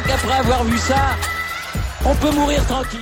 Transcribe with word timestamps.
crois 0.00 0.16
qu'après 0.16 0.38
avoir 0.38 0.64
vu 0.64 0.78
ça, 0.78 1.16
on 2.04 2.14
peut 2.14 2.34
mourir 2.34 2.64
tranquille. 2.66 3.00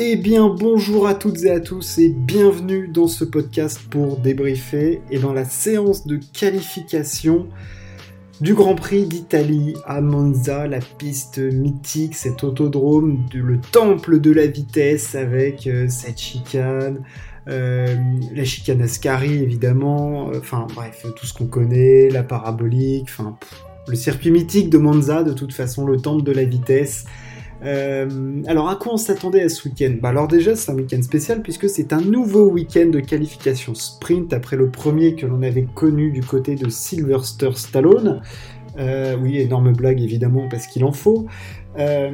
Eh 0.00 0.16
bien 0.16 0.48
bonjour 0.48 1.08
à 1.08 1.14
toutes 1.14 1.42
et 1.42 1.50
à 1.50 1.58
tous 1.58 1.98
et 1.98 2.08
bienvenue 2.08 2.86
dans 2.86 3.08
ce 3.08 3.24
podcast 3.24 3.80
pour 3.90 4.18
débriefer 4.18 5.02
et 5.10 5.18
dans 5.18 5.32
la 5.32 5.44
séance 5.44 6.06
de 6.06 6.20
qualification 6.32 7.48
du 8.40 8.54
Grand 8.54 8.76
Prix 8.76 9.06
d'Italie 9.06 9.74
à 9.84 10.00
Monza, 10.00 10.68
la 10.68 10.78
piste 10.78 11.38
mythique, 11.38 12.14
cet 12.14 12.44
autodrome, 12.44 13.24
le 13.34 13.58
temple 13.58 14.20
de 14.20 14.30
la 14.30 14.46
vitesse 14.46 15.16
avec 15.16 15.66
euh, 15.66 15.86
cette 15.88 16.20
chicane, 16.20 17.02
euh, 17.48 17.96
la 18.32 18.44
chicane 18.44 18.80
Ascari 18.82 19.42
évidemment, 19.42 20.30
euh, 20.30 20.38
enfin 20.38 20.68
bref, 20.74 21.04
tout 21.16 21.26
ce 21.26 21.34
qu'on 21.34 21.46
connaît, 21.46 22.10
la 22.10 22.22
parabolique, 22.22 23.06
enfin 23.08 23.36
le 23.88 23.96
circuit 23.96 24.30
mythique 24.30 24.70
de 24.70 24.78
Monza, 24.78 25.24
de 25.24 25.32
toute 25.32 25.52
façon 25.52 25.84
le 25.86 25.96
temple 25.96 26.22
de 26.22 26.32
la 26.32 26.44
vitesse. 26.44 27.06
Euh, 27.64 28.42
alors 28.46 28.68
à 28.68 28.76
quoi 28.76 28.94
on 28.94 28.96
s'attendait 28.96 29.42
à 29.42 29.48
ce 29.48 29.68
week-end? 29.68 29.94
Bah 30.00 30.10
Alors 30.10 30.28
déjà 30.28 30.54
c'est 30.54 30.70
un 30.70 30.74
week-end 30.74 31.02
spécial 31.02 31.42
puisque 31.42 31.68
c'est 31.68 31.92
un 31.92 32.00
nouveau 32.00 32.48
week-end 32.50 32.86
de 32.86 33.00
qualification 33.00 33.74
sprint 33.74 34.32
après 34.32 34.56
le 34.56 34.70
premier 34.70 35.16
que 35.16 35.26
l'on 35.26 35.42
avait 35.42 35.66
connu 35.74 36.12
du 36.12 36.20
côté 36.20 36.54
de 36.54 36.68
Sylvester 36.68 37.50
Stallone. 37.54 38.22
Euh, 38.78 39.16
oui, 39.20 39.38
énorme 39.38 39.72
blague 39.72 40.00
évidemment 40.00 40.46
parce 40.48 40.66
qu'il 40.68 40.84
en 40.84 40.92
faut. 40.92 41.26
Euh, 41.78 42.10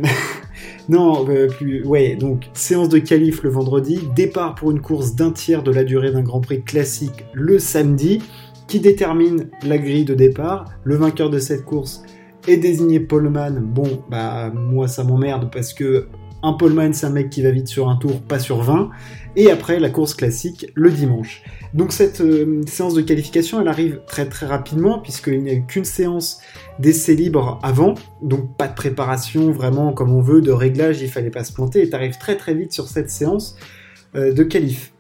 non, 0.89 1.27
plus. 1.51 1.85
Ouais, 1.85 2.17
donc 2.17 2.49
séance 2.55 2.89
de 2.89 2.99
qualif 2.99 3.43
le 3.43 3.51
vendredi, 3.51 4.01
départ 4.17 4.55
pour 4.55 4.71
une 4.71 4.81
course 4.81 5.15
d'un 5.15 5.31
tiers 5.31 5.63
de 5.63 5.71
la 5.71 5.85
durée 5.85 6.11
d'un 6.11 6.23
Grand 6.23 6.41
Prix 6.41 6.63
classique 6.63 7.25
le 7.35 7.59
samedi, 7.59 8.23
qui 8.67 8.81
détermine 8.81 9.49
la 9.63 9.77
grille 9.77 10.07
de 10.07 10.15
départ. 10.15 10.71
Le 10.85 10.97
vainqueur 10.97 11.29
de 11.29 11.39
cette 11.39 11.65
course 11.67 12.03
et 12.47 12.57
désigner 12.57 13.01
Poleman, 13.01 13.61
bon, 13.61 14.05
bah 14.11 14.51
moi 14.51 14.89
ça 14.89 15.05
m'emmerde 15.05 15.51
parce 15.53 15.73
que 15.73 16.09
un 16.43 16.53
Poleman 16.53 16.93
c'est 16.93 17.07
un 17.07 17.11
mec 17.11 17.31
qui 17.31 17.43
va 17.43 17.51
vite 17.51 17.69
sur 17.69 17.89
un 17.89 17.97
tour, 17.97 18.21
pas 18.21 18.39
sur 18.39 18.63
20, 18.63 18.91
et 19.37 19.51
après 19.51 19.81
la 19.81 19.89
course 19.89 20.15
classique 20.15 20.71
le 20.75 20.91
dimanche. 20.91 21.43
Donc 21.73 21.93
cette 21.93 22.21
euh, 22.21 22.61
séance 22.67 22.95
de 22.95 23.01
qualification 23.01 23.61
elle 23.61 23.69
arrive 23.69 24.01
très 24.07 24.29
très 24.29 24.47
rapidement 24.47 24.99
puisqu'il 24.99 25.43
n'y 25.43 25.51
a 25.51 25.55
eu 25.55 25.65
qu'une 25.65 25.85
séance 25.85 26.41
d'essai 26.79 27.15
libre 27.15 27.59
avant, 27.63 27.95
donc 28.23 28.57
pas 28.59 28.69
de 28.69 28.75
préparation 28.75 29.51
vraiment 29.51 29.93
comme 29.93 30.15
on 30.15 30.21
veut, 30.21 30.43
de 30.43 30.53
réglage, 30.53 31.01
il 31.01 31.09
fallait 31.09 31.31
pas 31.31 31.45
se 31.45 31.53
planter, 31.53 31.83
et 31.83 31.89
t'arrives 31.89 32.19
très 32.19 32.37
très 32.37 32.55
vite 32.55 32.73
sur 32.73 32.89
cette 32.89 33.11
séance 33.11 33.57
euh, 34.15 34.33
de 34.33 34.43
qualif. 34.43 34.93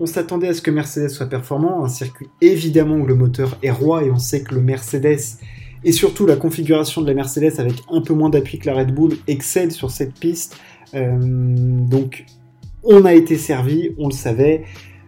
On 0.00 0.06
s'attendait 0.06 0.48
à 0.48 0.54
ce 0.54 0.62
que 0.62 0.72
Mercedes 0.72 1.10
soit 1.10 1.26
performant, 1.26 1.84
un 1.84 1.88
circuit 1.88 2.28
évidemment 2.40 2.96
où 2.96 3.06
le 3.06 3.14
moteur 3.14 3.58
est 3.62 3.70
roi 3.70 4.02
et 4.02 4.10
on 4.10 4.18
sait 4.18 4.42
que 4.42 4.54
le 4.54 4.62
Mercedes 4.62 5.38
et 5.84 5.92
surtout, 5.92 6.26
la 6.26 6.36
configuration 6.36 7.02
de 7.02 7.06
la 7.06 7.14
Mercedes 7.14 7.54
avec 7.58 7.74
un 7.90 8.00
peu 8.00 8.14
moins 8.14 8.30
d'appui 8.30 8.58
que 8.58 8.66
la 8.66 8.74
Red 8.74 8.94
Bull 8.94 9.16
excelle 9.26 9.70
sur 9.70 9.90
cette 9.90 10.14
piste. 10.14 10.56
Euh, 10.94 11.18
donc, 11.20 12.24
on 12.82 13.04
a 13.04 13.14
été 13.14 13.36
servi, 13.36 13.90
on 13.98 14.08
le 14.08 14.14
savait. 14.14 14.64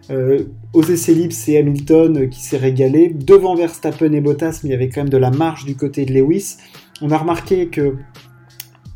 Euh, 0.09 0.45
aux 0.73 0.83
c'est 0.83 1.57
Hamilton 1.57 2.29
qui 2.29 2.39
s'est 2.39 2.57
régalé. 2.57 3.09
Devant 3.09 3.55
Verstappen 3.55 4.13
et 4.13 4.21
Bottas, 4.21 4.61
mais 4.63 4.69
il 4.69 4.71
y 4.71 4.75
avait 4.75 4.89
quand 4.89 5.01
même 5.01 5.09
de 5.09 5.17
la 5.17 5.31
marge 5.31 5.65
du 5.65 5.75
côté 5.75 6.05
de 6.05 6.13
Lewis. 6.13 6.57
On 7.01 7.11
a 7.11 7.17
remarqué 7.17 7.67
que 7.67 7.95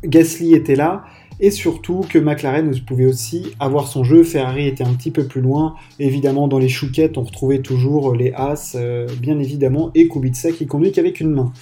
Gasly 0.04 0.54
était 0.54 0.76
là 0.76 1.04
et 1.40 1.50
surtout 1.50 2.00
que 2.08 2.18
McLaren 2.18 2.72
pouvait 2.86 3.06
aussi 3.06 3.52
avoir 3.60 3.88
son 3.88 4.04
jeu. 4.04 4.22
Ferrari 4.22 4.66
était 4.66 4.84
un 4.84 4.92
petit 4.92 5.10
peu 5.10 5.24
plus 5.24 5.40
loin. 5.40 5.74
Évidemment, 5.98 6.48
dans 6.48 6.58
les 6.58 6.68
chouquettes, 6.68 7.18
on 7.18 7.22
retrouvait 7.22 7.60
toujours 7.60 8.14
les 8.14 8.32
As, 8.32 8.74
euh, 8.74 9.06
bien 9.20 9.38
évidemment, 9.38 9.90
et 9.94 10.08
Kubica 10.08 10.52
qui 10.52 10.66
conduit 10.66 10.92
qu'avec 10.92 11.20
une 11.20 11.30
main. 11.30 11.52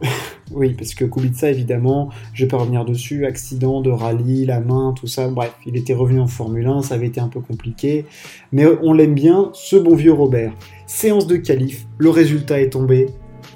oui, 0.52 0.74
parce 0.74 0.94
que 0.94 1.04
Kubica, 1.04 1.50
évidemment, 1.50 2.10
je 2.32 2.44
vais 2.44 2.48
pas 2.48 2.58
revenir 2.58 2.84
dessus, 2.84 3.26
accident 3.26 3.80
de 3.80 3.90
rallye, 3.90 4.46
la 4.46 4.60
main, 4.60 4.94
tout 4.98 5.06
ça, 5.06 5.28
bref, 5.28 5.52
il 5.66 5.76
était 5.76 5.94
revenu 5.94 6.20
en 6.20 6.26
Formule 6.26 6.66
1, 6.66 6.82
ça 6.82 6.94
avait 6.94 7.06
été 7.06 7.20
un 7.20 7.28
peu 7.28 7.40
compliqué, 7.40 8.04
mais 8.52 8.66
on 8.82 8.92
l'aime 8.92 9.14
bien, 9.14 9.50
ce 9.54 9.76
bon 9.76 9.96
vieux 9.96 10.12
Robert. 10.12 10.52
Séance 10.86 11.26
de 11.26 11.36
qualif, 11.36 11.86
le 11.98 12.10
résultat 12.10 12.60
est 12.60 12.70
tombé, 12.70 13.08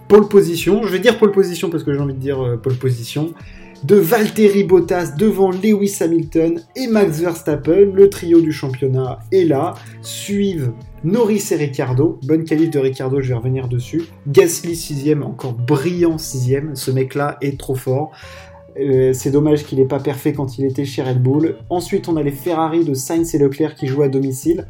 pole 0.09 0.29
position, 0.29 0.83
je 0.83 0.89
vais 0.89 0.99
dire 0.99 1.19
pole 1.19 1.33
position 1.33 1.71
parce 1.71 1.85
que 1.85 1.95
j'ai 1.95 2.01
envie 2.01 2.15
de 2.15 2.19
dire 2.19 2.43
euh, 2.43 2.57
pole 2.57 2.75
position, 2.75 3.33
de 3.85 3.97
Valtteri 3.97 4.65
Bottas 4.65 5.13
devant 5.19 5.51
Lewis 5.51 5.97
Hamilton 6.01 6.61
et 6.77 6.87
Max 6.87 7.21
Verstappen. 7.21 7.93
Le 7.93 8.09
trio 8.09 8.41
du 8.41 8.53
championnat 8.53 9.19
est 9.33 9.45
là. 9.45 9.75
Suivent 10.03 10.73
Norris 11.05 11.49
et 11.51 11.57
Ricardo. 11.57 12.19
Bonne 12.23 12.45
qualif 12.45 12.71
de 12.71 12.79
Ricardo, 12.79 13.21
je 13.21 13.29
vais 13.29 13.35
revenir 13.35 13.69
dessus. 13.69 14.03
Gasly 14.29 14.77
6 14.77 15.15
encore 15.23 15.55
brillant 15.55 16.19
6 16.19 16.57
Ce 16.75 16.91
mec-là 16.91 17.39
est 17.41 17.59
trop 17.59 17.75
fort. 17.75 18.13
Euh, 18.79 19.13
c'est 19.13 19.31
dommage 19.31 19.65
qu'il 19.65 19.79
n'ait 19.79 19.85
pas 19.85 20.01
parfait 20.01 20.33
quand 20.33 20.59
il 20.59 20.65
était 20.65 20.85
chez 20.85 21.03
Red 21.03 21.23
Bull. 21.23 21.57
Ensuite, 21.69 22.09
on 22.09 22.17
a 22.17 22.23
les 22.23 22.31
Ferrari 22.31 22.85
de 22.85 22.95
Sainz 22.95 23.35
et 23.35 23.39
Leclerc 23.39 23.75
qui 23.75 23.87
jouent 23.87 24.03
à 24.03 24.09
domicile. 24.09 24.67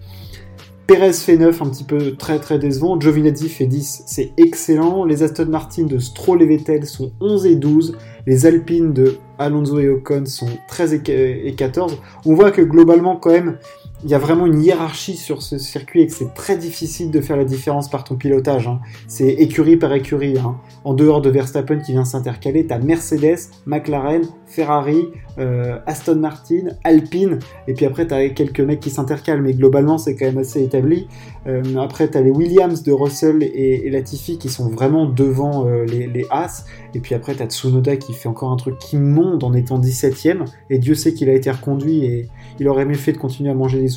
Perez 0.86 1.12
fait 1.12 1.36
9, 1.36 1.62
un 1.62 1.68
petit 1.68 1.84
peu 1.84 2.16
très 2.16 2.40
très 2.40 2.58
décevant. 2.58 2.98
Giovinazzi 2.98 3.48
fait 3.48 3.66
10, 3.66 4.02
c'est 4.06 4.32
excellent. 4.36 5.04
Les 5.04 5.22
Aston 5.22 5.46
Martin 5.46 5.84
de 5.84 5.98
Stroll 5.98 6.42
et 6.42 6.46
Vettel 6.46 6.86
sont 6.86 7.12
11 7.20 7.46
et 7.46 7.54
12. 7.54 7.96
Les 8.26 8.46
Alpines 8.46 8.92
de 8.92 9.16
Alonso 9.38 9.80
et 9.80 9.88
Ocon 9.88 10.26
sont 10.26 10.48
13 10.68 11.00
et 11.08 11.54
14. 11.56 11.98
On 12.24 12.34
voit 12.34 12.50
que 12.52 12.62
globalement, 12.62 13.16
quand 13.16 13.30
même, 13.30 13.58
il 14.04 14.10
y 14.10 14.14
a 14.14 14.18
vraiment 14.18 14.46
une 14.46 14.60
hiérarchie 14.60 15.16
sur 15.16 15.42
ce 15.42 15.58
circuit 15.58 16.02
et 16.02 16.06
que 16.06 16.12
c'est 16.12 16.34
très 16.34 16.56
difficile 16.56 17.10
de 17.10 17.20
faire 17.20 17.36
la 17.36 17.44
différence 17.44 17.88
par 17.88 18.04
ton 18.04 18.16
pilotage. 18.16 18.66
Hein. 18.66 18.80
C'est 19.06 19.28
écurie 19.28 19.76
par 19.76 19.92
écurie. 19.92 20.38
Hein. 20.38 20.56
En 20.84 20.94
dehors 20.94 21.20
de 21.20 21.30
Verstappen 21.30 21.78
qui 21.78 21.92
vient 21.92 22.04
s'intercaler, 22.04 22.66
tu 22.66 22.72
as 22.72 22.78
Mercedes, 22.78 23.38
McLaren, 23.66 24.22
Ferrari, 24.52 25.06
euh, 25.38 25.78
Aston 25.86 26.16
Martin, 26.16 26.68
Alpine, 26.84 27.38
et 27.66 27.72
puis 27.72 27.86
après 27.86 28.06
tu 28.06 28.12
as 28.12 28.28
quelques 28.28 28.60
mecs 28.60 28.80
qui 28.80 28.90
s'intercalent, 28.90 29.40
mais 29.40 29.54
globalement 29.54 29.96
c'est 29.96 30.14
quand 30.14 30.26
même 30.26 30.38
assez 30.38 30.62
établi. 30.62 31.08
Euh, 31.46 31.62
après 31.76 32.10
tu 32.10 32.18
as 32.18 32.20
les 32.20 32.30
Williams 32.30 32.82
de 32.82 32.92
Russell 32.92 33.42
et, 33.42 33.88
Latifi 33.88 34.38
qui 34.38 34.48
sont 34.50 34.68
vraiment 34.68 35.06
devant 35.06 35.66
euh, 35.66 35.86
les, 35.86 36.26
As, 36.30 36.66
et 36.94 37.00
puis 37.00 37.14
après 37.14 37.34
tu 37.34 37.42
as 37.42 37.46
Tsunoda 37.46 37.96
qui 37.96 38.12
fait 38.12 38.28
encore 38.28 38.52
un 38.52 38.56
truc 38.56 38.78
qui 38.78 38.98
monte 38.98 39.42
en 39.42 39.54
étant 39.54 39.80
17ème, 39.80 40.44
et 40.68 40.78
Dieu 40.78 40.94
sait 40.94 41.14
qu'il 41.14 41.30
a 41.30 41.32
été 41.32 41.50
reconduit 41.50 42.04
et 42.04 42.28
il 42.60 42.68
aurait 42.68 42.84
mieux 42.84 42.94
fait 42.94 43.12
de 43.12 43.18
continuer 43.18 43.50
à 43.50 43.54
manger 43.54 43.80
des 43.80 43.88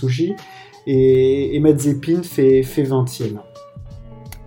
Et, 0.88 1.56
et 1.56 1.76
fait, 2.24 2.64
fait 2.64 2.84
20ème. 2.84 3.40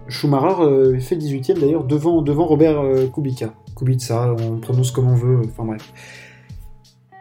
Schumacher 0.09 0.63
euh, 0.63 0.99
fait 1.01 1.17
18ème 1.17 1.59
d'ailleurs 1.59 1.85
devant, 1.85 2.23
devant 2.23 2.47
Robert 2.47 2.81
euh, 2.81 3.07
Kubica. 3.07 3.55
Kubica, 3.77 4.35
on 4.41 4.59
prononce 4.59 4.91
comme 4.91 5.09
on 5.09 5.15
veut, 5.15 5.41
enfin 5.45 5.65
bref. 5.65 5.93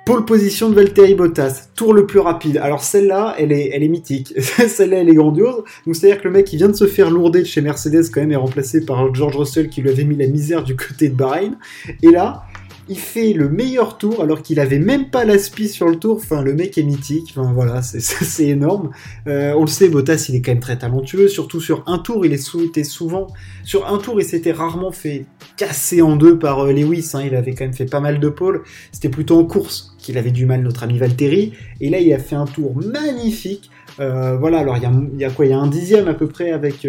Pole 0.06 0.24
position 0.24 0.70
de 0.70 0.76
Valtteri 0.76 1.16
Bottas, 1.16 1.68
tour 1.76 1.94
le 1.94 2.06
plus 2.06 2.20
rapide. 2.20 2.58
Alors 2.64 2.82
celle-là, 2.82 3.36
elle 3.38 3.52
est, 3.52 3.72
elle 3.74 3.84
est 3.84 3.90
mythique. 3.90 4.34
celle-là, 4.40 5.00
elle 5.00 5.10
est 5.10 5.16
grandiose. 5.16 5.64
Donc 5.86 5.98
c'est-à-dire 5.98 6.22
que 6.22 6.30
le 6.30 6.34
mec 6.34 6.46
qui 6.46 6.56
vient 6.56 6.70
de 6.70 6.76
se 6.76 6.88
faire 6.88 7.12
lourder 7.12 7.42
de 7.42 7.46
chez 7.46 7.60
Mercedes 7.60 8.10
quand 8.14 8.22
même 8.22 8.32
est 8.32 8.38
remplacé 8.38 8.86
par 8.86 9.14
George 9.14 9.36
Russell 9.36 9.68
qui 9.68 9.82
lui 9.82 9.90
avait 9.90 10.06
mis 10.06 10.16
la 10.16 10.28
misère 10.28 10.64
du 10.64 10.78
côté 10.78 11.10
de 11.10 11.14
Bahreïn. 11.14 11.58
Et 12.02 12.12
là, 12.12 12.44
il 12.90 12.98
fait 12.98 13.34
le 13.34 13.50
meilleur 13.50 13.98
tour 13.98 14.22
alors 14.22 14.42
qu'il 14.42 14.60
avait 14.60 14.80
même 14.80 15.10
pas 15.10 15.26
l'aspi 15.26 15.68
sur 15.68 15.88
le 15.88 15.98
tour. 15.98 16.18
Enfin, 16.18 16.42
le 16.42 16.54
mec 16.54 16.78
est 16.78 16.84
mythique. 16.84 17.34
Enfin, 17.36 17.52
voilà, 17.54 17.82
c'est 17.84 18.48
énorme. 18.48 18.92
Euh, 19.28 19.54
on 19.58 19.62
le 19.62 19.68
sait, 19.68 19.90
Bottas, 19.90 20.28
il 20.30 20.36
est 20.36 20.42
quand 20.42 20.52
même 20.52 20.62
très 20.62 20.78
talentueux. 20.78 21.28
Surtout 21.28 21.60
sur 21.60 21.84
un 21.88 21.98
tour, 22.00 22.26
il 22.26 22.34
est 22.34 22.84
souvent. 22.84 23.28
Sur 23.64 23.88
un 23.88 23.98
tour, 23.98 24.20
il 24.22 24.26
s'était 24.26 24.52
rarement 24.52 24.92
fait 24.92 25.26
casser 25.58 26.02
en 26.02 26.16
deux 26.16 26.40
par 26.40 26.60
euh, 26.66 26.72
Lewis. 26.72 27.12
Hein. 27.14 27.24
Il 27.26 27.36
avait 27.36 27.54
quand 27.54 27.66
même 27.66 27.74
fait 27.74 27.86
pas 27.86 28.00
mal 28.00 28.20
de 28.20 28.30
pôles. 28.30 28.64
C'était 28.92 29.10
plutôt 29.10 29.40
en 29.40 29.46
course 29.46 29.96
qu'il 29.98 30.18
avait 30.18 30.32
du 30.32 30.46
mal, 30.46 30.62
notre 30.62 30.84
ami 30.84 30.98
Valtteri. 30.98 31.54
Et 31.82 31.90
là, 31.90 32.00
il 32.00 32.12
a 32.14 32.20
fait 32.20 32.36
un 32.36 32.46
tour 32.46 32.76
magnifique. 32.76 33.70
Euh, 34.00 34.38
voilà, 34.38 34.60
alors 34.60 34.78
il 34.78 34.84
y, 35.20 35.26
a, 35.26 35.30
quoi? 35.32 35.46
Il 35.46 35.50
y 35.50 35.54
a 35.54 35.58
un 35.58 35.68
dixième 35.68 36.08
à 36.08 36.14
peu 36.14 36.28
près 36.28 36.52
avec, 36.52 36.88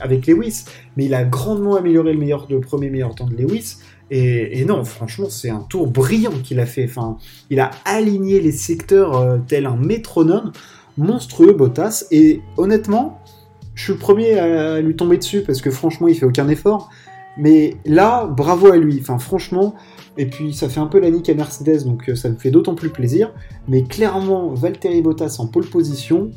avec 0.00 0.26
Lewis, 0.26 0.64
mais 0.98 1.06
il 1.06 1.14
a 1.14 1.24
grandement 1.24 1.76
amélioré 1.76 2.12
le, 2.12 2.18
meilleur, 2.18 2.46
le 2.50 2.60
premier 2.60 2.90
meilleur 2.90 3.14
temps 3.14 3.26
de 3.26 3.34
Lewis. 3.34 3.78
Et, 4.14 4.66
non, 4.66 4.84
franchement, 4.84 5.28
c'est 5.30 5.48
un 5.48 5.60
tour 5.60 5.86
brillant 5.86 6.34
qu'il 6.44 6.60
a 6.60 6.66
fait. 6.66 6.84
Enfin, 6.84 7.16
il 7.48 7.60
a 7.60 7.70
aligné 7.86 8.40
les 8.40 8.52
secteurs 8.52 9.16
euh, 9.16 9.38
tel 9.48 9.64
un 9.64 9.76
métronome 9.76 10.52
monstrueux, 10.98 11.54
Bottas. 11.54 12.04
Et 12.10 12.42
honnêtement, 12.58 13.22
je 13.74 13.84
suis 13.84 13.92
le 13.94 13.98
premier 13.98 14.38
à 14.38 14.82
lui 14.82 14.96
tomber 14.96 15.16
dessus 15.16 15.40
parce 15.40 15.62
que 15.62 15.70
franchement, 15.70 16.08
il 16.08 16.14
fait 16.14 16.26
aucun 16.26 16.46
effort. 16.48 16.90
Mais 17.38 17.78
là, 17.86 18.26
bravo 18.26 18.70
à 18.70 18.76
lui. 18.76 18.98
Enfin, 19.00 19.18
franchement, 19.18 19.74
et 20.18 20.26
puis 20.26 20.52
ça 20.52 20.68
fait 20.68 20.80
un 20.80 20.88
peu 20.88 21.00
la 21.00 21.10
nique 21.10 21.30
à 21.30 21.34
Mercedes, 21.34 21.84
donc 21.84 22.10
euh, 22.10 22.14
ça 22.14 22.28
me 22.28 22.36
fait 22.36 22.50
d'autant 22.50 22.74
plus 22.74 22.90
plaisir. 22.90 23.32
Mais 23.66 23.82
clairement, 23.82 24.52
Valtteri 24.52 25.00
Bottas 25.00 25.36
en 25.38 25.46
pole 25.46 25.64
position, 25.64 26.32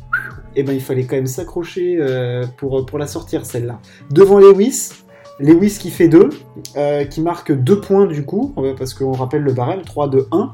eh 0.55 0.63
ben, 0.63 0.71
il 0.71 0.79
fallait 0.79 1.03
quand 1.03 1.17
même 1.17 1.27
s'accrocher 1.27 1.97
euh, 1.99 2.45
pour, 2.55 2.85
pour 2.85 2.99
la 2.99 3.07
sortir 3.07 3.45
celle-là. 3.45 3.81
Devant 4.11 4.39
Lewis, 4.39 4.91
Lewis 5.39 5.77
qui 5.79 5.89
fait 5.89 6.07
2, 6.07 6.29
euh, 6.77 7.05
qui 7.05 7.21
marque 7.21 7.51
2 7.51 7.81
points 7.81 8.05
du 8.05 8.23
coup, 8.25 8.53
parce 8.77 8.93
qu'on 8.93 9.11
rappelle 9.11 9.41
le 9.41 9.53
barème, 9.53 9.81
3, 9.81 10.09
2, 10.09 10.27
1. 10.31 10.51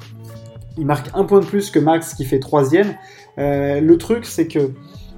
Il 0.78 0.86
marque 0.86 1.10
un 1.14 1.26
point 1.26 1.40
de 1.40 1.46
plus 1.46 1.70
que 1.70 1.80
Max 1.80 2.14
qui 2.14 2.26
fait 2.26 2.40
troisième. 2.40 2.96
Euh, 3.38 3.82
le 3.82 3.98
truc, 3.98 4.26
c'est 4.26 4.48
que 4.48 4.72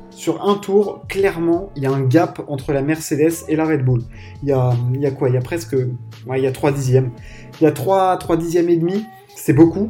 sur 0.10 0.48
un 0.48 0.56
tour, 0.56 1.04
clairement, 1.08 1.72
il 1.76 1.84
y 1.84 1.86
a 1.86 1.92
un 1.92 2.02
gap 2.02 2.42
entre 2.48 2.74
la 2.74 2.82
Mercedes 2.82 3.46
et 3.48 3.56
la 3.56 3.66
Red 3.66 3.84
Bull. 3.84 4.02
Il 4.42 4.50
y 4.50 4.52
a, 4.52 4.74
y 4.94 5.06
a 5.06 5.12
quoi? 5.12 5.30
Il 5.30 5.36
y 5.36 5.38
a 5.38 5.42
presque... 5.42 5.76
Il 5.76 6.42
y 6.42 6.48
a 6.48 6.52
3 6.52 6.72
dixièmes. 6.72 7.12
Il 7.60 7.64
y 7.64 7.68
a 7.68 7.72
3, 7.72 8.18
3 8.18 8.38
dixièmes 8.38 8.70
et 8.70 8.78
demi. 8.78 9.06
C'est 9.36 9.54
beaucoup. 9.54 9.90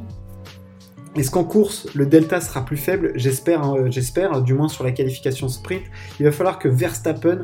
Est-ce 1.16 1.30
qu'en 1.30 1.44
course, 1.44 1.88
le 1.94 2.08
delta 2.08 2.42
sera 2.42 2.66
plus 2.66 2.78
faible? 2.78 3.12
J'espère, 3.16 3.64
hein, 3.64 3.86
j'espère, 3.88 4.42
du 4.42 4.56
moins 4.56 4.68
sur 4.68 4.84
la 4.84 4.92
qualification 4.92 5.48
sprint. 5.48 5.84
Il 6.20 6.26
va 6.26 6.32
falloir 6.32 6.58
que 6.58 6.68
Verstappen 6.68 7.44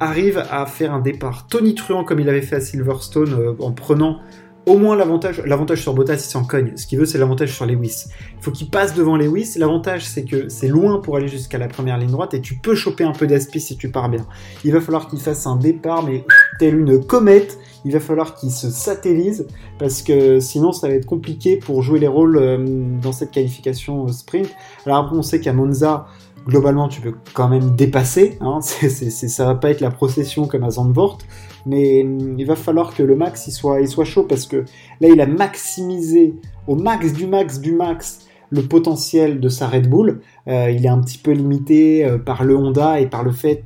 arrive 0.00 0.44
à 0.50 0.66
faire 0.66 0.92
un 0.92 1.00
départ 1.00 1.46
tonitruant 1.46 2.04
comme 2.04 2.20
il 2.20 2.28
avait 2.28 2.42
fait 2.42 2.56
à 2.56 2.60
Silverstone 2.60 3.32
euh, 3.32 3.54
en 3.60 3.72
prenant 3.72 4.20
au 4.66 4.78
moins 4.78 4.96
l'avantage, 4.96 5.42
l'avantage 5.44 5.82
sur 5.82 5.94
Bottas, 5.94 6.14
il 6.14 6.20
s'en 6.20 6.44
cogne. 6.44 6.72
Ce 6.76 6.86
qu'il 6.86 6.98
veut, 6.98 7.04
c'est 7.04 7.18
l'avantage 7.18 7.54
sur 7.54 7.66
Lewis. 7.66 8.06
Il 8.38 8.42
faut 8.42 8.50
qu'il 8.50 8.70
passe 8.70 8.94
devant 8.94 9.16
Lewis. 9.16 9.54
L'avantage, 9.56 10.06
c'est 10.06 10.24
que 10.24 10.48
c'est 10.48 10.68
loin 10.68 11.00
pour 11.00 11.16
aller 11.16 11.28
jusqu'à 11.28 11.58
la 11.58 11.68
première 11.68 11.98
ligne 11.98 12.10
droite 12.10 12.34
et 12.34 12.40
tu 12.40 12.56
peux 12.56 12.74
choper 12.74 13.04
un 13.04 13.12
peu 13.12 13.26
d'aspi 13.26 13.60
si 13.60 13.76
tu 13.76 13.90
pars 13.90 14.08
bien. 14.08 14.26
Il 14.64 14.72
va 14.72 14.80
falloir 14.80 15.08
qu'il 15.08 15.20
fasse 15.20 15.46
un 15.46 15.56
départ, 15.56 16.04
mais 16.04 16.24
tel 16.58 16.78
une 16.78 17.04
comète. 17.04 17.58
Il 17.84 17.92
va 17.92 18.00
falloir 18.00 18.34
qu'il 18.34 18.50
se 18.50 18.70
satellise 18.70 19.46
parce 19.78 20.00
que 20.00 20.40
sinon, 20.40 20.72
ça 20.72 20.88
va 20.88 20.94
être 20.94 21.04
compliqué 21.04 21.58
pour 21.58 21.82
jouer 21.82 21.98
les 21.98 22.08
rôles 22.08 22.38
euh, 22.38 22.56
dans 23.02 23.12
cette 23.12 23.32
qualification 23.32 24.06
euh, 24.06 24.12
sprint. 24.12 24.48
Alors 24.86 25.10
on 25.12 25.20
sait 25.20 25.40
qu'à 25.40 25.52
Monza, 25.52 26.06
globalement, 26.46 26.88
tu 26.88 27.00
peux 27.00 27.14
quand 27.32 27.48
même 27.48 27.74
dépasser. 27.74 28.36
Hein. 28.40 28.60
C'est, 28.62 29.10
ça 29.10 29.46
va 29.46 29.54
pas 29.54 29.70
être 29.70 29.80
la 29.80 29.90
procession 29.90 30.46
comme 30.46 30.64
à 30.64 30.70
Zandvoort, 30.70 31.18
mais 31.66 32.02
hum, 32.02 32.38
il 32.38 32.46
va 32.46 32.56
falloir 32.56 32.94
que 32.94 33.02
le 33.02 33.16
max 33.16 33.46
il 33.46 33.52
soit, 33.52 33.80
il 33.80 33.88
soit 33.88 34.04
chaud 34.04 34.24
parce 34.24 34.46
que 34.46 34.64
là, 35.00 35.08
il 35.08 35.20
a 35.20 35.26
maximisé 35.26 36.34
au 36.66 36.76
max 36.76 37.12
du 37.12 37.26
max 37.26 37.60
du 37.60 37.72
max 37.72 38.26
le 38.50 38.62
potentiel 38.62 39.40
de 39.40 39.48
sa 39.48 39.68
Red 39.68 39.88
Bull. 39.88 40.20
Euh, 40.48 40.70
il 40.70 40.84
est 40.84 40.88
un 40.88 41.00
petit 41.00 41.18
peu 41.18 41.32
limité 41.32 42.04
euh, 42.04 42.18
par 42.18 42.44
le 42.44 42.56
Honda 42.56 43.00
et 43.00 43.06
par 43.06 43.24
le 43.24 43.32
fait, 43.32 43.64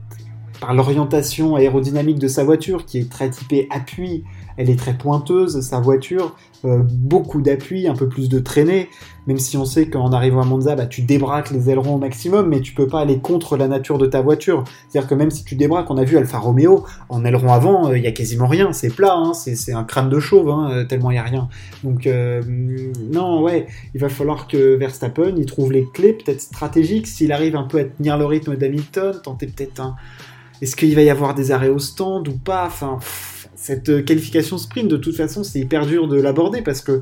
par 0.60 0.72
l'orientation 0.75 1.56
aérodynamique 1.56 2.19
de 2.19 2.28
sa 2.28 2.44
voiture 2.44 2.86
qui 2.86 2.98
est 2.98 3.10
très 3.10 3.28
typée 3.30 3.69
appui. 3.70 4.25
Elle 4.58 4.69
est 4.69 4.78
très 4.78 4.93
pointeuse, 4.93 5.60
sa 5.60 5.81
voiture. 5.81 6.34
Euh, 6.64 6.82
beaucoup 6.82 7.40
d'appui, 7.40 7.87
un 7.87 7.94
peu 7.94 8.08
plus 8.08 8.28
de 8.28 8.40
traînée, 8.40 8.88
même 9.28 9.38
si 9.38 9.56
on 9.56 9.64
sait 9.64 9.88
qu'en 9.88 10.10
arrivant 10.10 10.43
à 10.43 10.44
Monza, 10.44 10.75
bah, 10.75 10.87
tu 10.87 11.02
débraques 11.02 11.52
les 11.52 11.70
ailerons 11.70 11.94
au 11.94 11.99
maximum, 11.99 12.49
mais 12.49 12.60
tu 12.60 12.75
peux 12.75 12.88
pas 12.88 12.99
aller 12.99 13.20
contre 13.20 13.56
la 13.56 13.69
nature 13.69 13.96
de 13.96 14.06
ta 14.06 14.22
voiture. 14.22 14.64
C'est-à-dire 14.88 15.08
que 15.08 15.14
même 15.14 15.31
si 15.31 15.44
tu 15.44 15.55
débraques, 15.55 15.88
on 15.88 15.96
a 15.96 16.02
vu 16.02 16.16
Alfa 16.16 16.38
Romeo, 16.38 16.84
en 17.08 17.25
aileron 17.25 17.52
avant, 17.52 17.88
euh, 17.88 17.96
il 17.96 18.02
y 18.02 18.08
a 18.08 18.10
quasiment 18.10 18.49
rien, 18.49 18.72
c'est 18.72 18.93
plat, 18.93 19.14
hein, 19.14 19.34
c'est 19.34 19.72
un 19.72 19.84
crâne 19.84 20.10
de 20.10 20.19
chauve, 20.19 20.50
hein, 20.50 20.69
euh, 20.72 20.84
tellement 20.84 21.12
il 21.12 21.14
y 21.14 21.19
a 21.19 21.22
rien. 21.22 21.49
Donc 21.84 22.08
non, 22.49 23.40
ouais, 23.43 23.69
il 23.94 24.00
va 24.00 24.08
falloir 24.08 24.49
que 24.49 24.75
Verstappen, 24.75 25.34
il 25.37 25.46
trouve 25.46 25.70
les 25.70 25.87
clés 25.94 26.14
peut-être 26.14 26.40
stratégiques, 26.40 27.06
s'il 27.06 27.31
arrive 27.31 27.54
un 27.54 27.62
peu 27.62 27.78
à 27.78 27.84
tenir 27.84 28.19
le 28.19 28.25
rythme 28.25 28.56
d'Hamilton, 28.56 29.14
tenter 29.22 29.46
peut-être 29.46 29.78
un... 29.78 29.94
Est-ce 30.61 30.75
qu'il 30.75 30.93
va 30.96 31.02
y 31.02 31.11
avoir 31.11 31.37
des 31.37 31.52
arrêts 31.52 31.69
au 31.69 31.78
stand 31.78 32.26
ou 32.26 32.37
pas? 32.37 32.66
Enfin 32.66 32.99
cette 33.58 33.88
euh, 33.88 34.02
qualification 34.02 34.56
sprint, 34.56 34.88
de 34.88 34.96
toute 34.96 35.16
façon, 35.16 35.43
c'est 35.43 35.58
hyper 35.58 35.84
dur 35.84 36.06
de 36.06 36.20
l'aborder 36.20 36.62
parce 36.62 36.81
que 36.81 37.00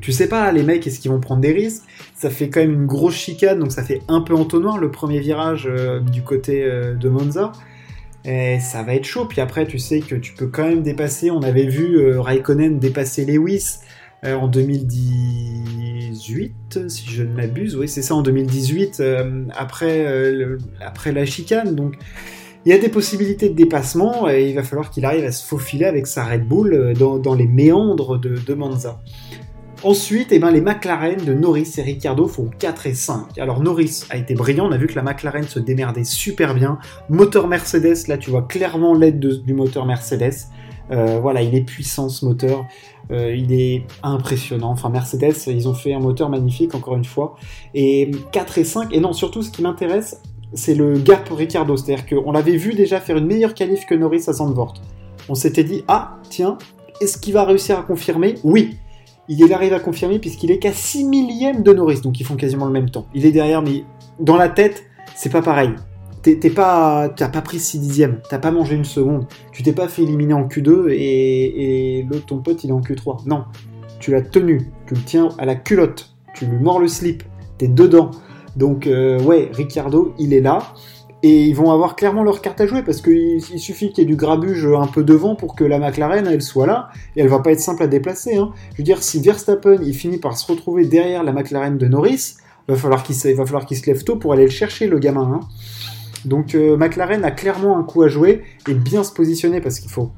tu 0.00 0.12
sais 0.12 0.28
pas, 0.28 0.52
les 0.52 0.62
mecs, 0.62 0.86
est-ce 0.86 1.00
qu'ils 1.00 1.10
vont 1.10 1.18
prendre 1.18 1.40
des 1.42 1.50
risques? 1.52 1.82
Ça 2.14 2.30
fait 2.30 2.48
quand 2.48 2.60
même 2.60 2.72
une 2.72 2.86
grosse 2.86 3.16
chicane, 3.16 3.58
donc 3.58 3.72
ça 3.72 3.82
fait 3.82 4.00
un 4.08 4.20
peu 4.20 4.34
entonnoir 4.34 4.78
le 4.78 4.92
premier 4.92 5.18
virage 5.18 5.68
euh, 5.68 5.98
du 6.00 6.22
côté 6.22 6.64
euh, 6.64 6.94
de 6.94 7.08
Monza. 7.08 7.50
Et 8.24 8.60
ça 8.60 8.82
va 8.82 8.94
être 8.94 9.04
chaud. 9.04 9.26
Puis 9.26 9.40
après, 9.40 9.66
tu 9.66 9.78
sais 9.78 10.00
que 10.00 10.14
tu 10.14 10.34
peux 10.34 10.46
quand 10.46 10.68
même 10.68 10.82
dépasser. 10.82 11.30
On 11.30 11.42
avait 11.42 11.66
vu 11.66 12.18
Raikkonen 12.18 12.78
dépasser 12.78 13.24
Lewis 13.24 13.78
en 14.22 14.46
2018, 14.46 16.88
si 16.88 17.10
je 17.10 17.22
ne 17.22 17.32
m'abuse. 17.32 17.76
Oui, 17.76 17.88
c'est 17.88 18.02
ça, 18.02 18.14
en 18.14 18.20
2018, 18.20 19.02
après, 19.56 20.36
après 20.82 21.12
la 21.12 21.24
chicane. 21.24 21.74
Donc 21.74 21.96
il 22.66 22.72
y 22.72 22.74
a 22.74 22.78
des 22.78 22.88
possibilités 22.88 23.48
de 23.48 23.54
dépassement 23.54 24.28
et 24.28 24.48
il 24.48 24.54
va 24.54 24.62
falloir 24.62 24.90
qu'il 24.90 25.04
arrive 25.04 25.24
à 25.24 25.32
se 25.32 25.46
faufiler 25.46 25.86
avec 25.86 26.06
sa 26.06 26.24
Red 26.24 26.46
Bull 26.46 26.74
euh, 26.74 27.18
dans, 27.18 27.34
les 27.34 27.46
méandres 27.46 28.18
de, 28.18 28.36
de 28.36 28.54
Monza. 28.54 29.00
Ensuite, 29.82 30.28
eh 30.30 30.38
ben, 30.38 30.50
les 30.50 30.60
McLaren 30.60 31.24
de 31.24 31.32
Norris 31.32 31.72
et 31.78 31.82
Ricciardo 31.82 32.28
font 32.28 32.50
4 32.58 32.86
et 32.86 32.94
5. 32.94 33.38
Alors 33.38 33.62
Norris 33.62 34.04
a 34.10 34.18
été 34.18 34.34
brillant, 34.34 34.68
on 34.68 34.72
a 34.72 34.76
vu 34.76 34.86
que 34.86 34.94
la 34.94 35.02
McLaren 35.02 35.44
se 35.44 35.58
démerdait 35.58 36.04
super 36.04 36.54
bien. 36.54 36.78
Moteur 37.08 37.48
Mercedes, 37.48 38.06
là 38.06 38.18
tu 38.18 38.28
vois 38.30 38.42
clairement 38.42 38.94
l'aide 38.94 39.20
du 39.20 39.54
moteur 39.54 39.86
Mercedes. 39.86 40.34
Euh, 40.90 41.18
voilà, 41.20 41.40
il 41.40 41.54
est 41.54 41.62
puissant 41.62 42.08
ce 42.08 42.24
moteur, 42.26 42.66
euh, 43.10 43.34
il 43.34 43.52
est 43.52 43.84
impressionnant. 44.02 44.70
Enfin 44.70 44.90
Mercedes, 44.90 45.36
ils 45.46 45.66
ont 45.66 45.74
fait 45.74 45.94
un 45.94 46.00
moteur 46.00 46.28
magnifique 46.28 46.74
encore 46.74 46.96
une 46.96 47.04
fois. 47.04 47.36
Et 47.74 48.10
4 48.32 48.58
et 48.58 48.64
5, 48.64 48.94
et 48.94 49.00
non, 49.00 49.14
surtout 49.14 49.42
ce 49.42 49.50
qui 49.50 49.62
m'intéresse, 49.62 50.20
c'est 50.54 50.74
le 50.74 50.98
gap 50.98 51.28
Ricardo. 51.30 51.76
C'est-à-dire 51.76 52.06
qu'on 52.06 52.32
l'avait 52.32 52.56
vu 52.56 52.74
déjà 52.74 53.00
faire 53.00 53.16
une 53.16 53.26
meilleure 53.26 53.54
qualif 53.54 53.86
que 53.86 53.94
Norris 53.94 54.24
à 54.26 54.32
Zandvoort. 54.32 54.74
On 55.28 55.34
s'était 55.34 55.64
dit, 55.64 55.84
ah, 55.88 56.18
tiens, 56.28 56.58
est-ce 57.00 57.18
qu'il 57.18 57.34
va 57.34 57.44
réussir 57.44 57.78
à 57.78 57.82
confirmer? 57.82 58.34
Oui. 58.44 58.76
Il 59.28 59.52
arrive 59.52 59.72
à 59.72 59.80
confirmer 59.80 60.18
puisqu'il 60.18 60.50
est 60.50 60.58
qu'à 60.58 60.72
6 60.72 61.04
millièmes 61.04 61.62
de 61.62 61.72
Norris, 61.72 62.00
donc 62.00 62.18
ils 62.18 62.26
font 62.26 62.34
quasiment 62.34 62.66
le 62.66 62.72
même 62.72 62.90
temps. 62.90 63.06
Il 63.14 63.24
est 63.24 63.30
derrière, 63.30 63.62
mais 63.62 63.84
dans 64.18 64.36
la 64.36 64.48
tête, 64.48 64.84
c'est 65.14 65.30
pas 65.30 65.40
pareil. 65.40 65.70
T'es 66.22 66.36
pas, 66.50 67.08
t'as 67.08 67.28
pas 67.28 67.40
pris 67.40 67.58
6 67.60 67.78
dixièmes, 67.78 68.20
t'as 68.28 68.38
pas 68.38 68.50
mangé 68.50 68.74
une 68.74 68.84
seconde, 68.84 69.26
tu 69.52 69.62
t'es 69.62 69.72
pas 69.72 69.88
fait 69.88 70.02
éliminer 70.02 70.34
en 70.34 70.48
Q2 70.48 70.90
et, 70.90 71.98
et 71.98 72.02
l'autre, 72.02 72.26
ton 72.26 72.38
pote, 72.38 72.62
il 72.62 72.70
est 72.70 72.74
en 72.74 72.82
Q3. 72.82 73.26
Non, 73.26 73.44
tu 74.00 74.10
l'as 74.10 74.20
tenu, 74.20 74.70
tu 74.86 74.94
le 74.94 75.00
tiens 75.00 75.30
à 75.38 75.46
la 75.46 75.54
culotte, 75.54 76.14
tu 76.34 76.44
lui 76.44 76.58
mords 76.58 76.78
le 76.78 76.88
slip, 76.88 77.22
t'es 77.56 77.68
dedans. 77.68 78.10
Donc 78.56 78.86
euh, 78.86 79.20
ouais, 79.22 79.50
Ricciardo, 79.52 80.14
il 80.18 80.32
est 80.32 80.40
là. 80.40 80.60
Et 81.22 81.44
ils 81.44 81.54
vont 81.54 81.70
avoir 81.70 81.96
clairement 81.96 82.22
leur 82.22 82.40
carte 82.40 82.62
à 82.62 82.66
jouer 82.66 82.82
parce 82.82 83.02
qu'il 83.02 83.42
suffit 83.42 83.90
qu'il 83.90 83.98
y 83.98 84.06
ait 84.06 84.08
du 84.08 84.16
grabuge 84.16 84.64
un 84.66 84.86
peu 84.86 85.04
devant 85.04 85.34
pour 85.36 85.54
que 85.54 85.64
la 85.64 85.78
McLaren 85.78 86.26
elle 86.26 86.40
soit 86.40 86.66
là 86.66 86.88
et 87.14 87.20
elle 87.20 87.28
va 87.28 87.40
pas 87.40 87.52
être 87.52 87.60
simple 87.60 87.82
à 87.82 87.88
déplacer. 87.88 88.36
Hein. 88.36 88.52
Je 88.72 88.78
veux 88.78 88.84
dire, 88.84 89.02
si 89.02 89.20
Verstappen 89.20 89.76
il 89.82 89.92
finit 89.92 90.16
par 90.16 90.38
se 90.38 90.50
retrouver 90.50 90.86
derrière 90.86 91.22
la 91.22 91.32
McLaren 91.32 91.76
de 91.76 91.86
Norris, 91.86 92.36
va 92.70 92.76
falloir 92.76 93.02
qu'il 93.02 93.16
va 93.34 93.44
falloir 93.44 93.66
qu'il 93.66 93.76
se 93.76 93.86
lève 93.86 94.02
tôt 94.04 94.16
pour 94.16 94.32
aller 94.32 94.44
le 94.44 94.50
chercher 94.50 94.86
le 94.86 94.98
gamin. 94.98 95.40
Hein. 95.40 95.48
Donc 96.24 96.54
euh, 96.54 96.76
McLaren 96.76 97.24
a 97.24 97.30
clairement 97.30 97.78
un 97.78 97.82
coup 97.82 98.02
à 98.02 98.08
jouer 98.08 98.42
et 98.68 98.74
bien 98.74 99.04
se 99.04 99.12
positionner 99.12 99.60
parce 99.60 99.80
qu'il 99.80 99.90
faut 99.90 100.10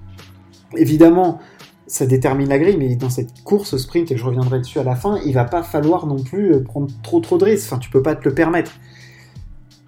évidemment 0.77 1.39
ça 1.87 2.07
détermine 2.07 2.49
la 2.49 2.59
grille, 2.59 2.77
mais 2.77 2.95
dans 2.97 3.11
cette 3.11 3.43
course 3.45 3.77
sprint, 3.77 4.11
et 4.11 4.17
je 4.17 4.25
reviendrai 4.25 4.59
dessus 4.59 4.79
à 4.79 4.85
la 4.85 4.97
fin, 4.97 5.19
il 5.25 5.35
va 5.35 5.45
pas 5.45 5.63
falloir 5.63 6.07
non 6.07 6.23
plus 6.23 6.55
euh, 6.55 6.63
prendre 6.63 6.89
trop 7.03 7.21
trop 7.21 7.39
de 7.39 7.45
risques. 7.45 7.73
Enfin, 7.73 7.79
tu 7.79 7.91
peux 7.91 8.03
pas 8.03 8.15
te 8.15 8.29
le 8.29 8.35
permettre. 8.35 8.73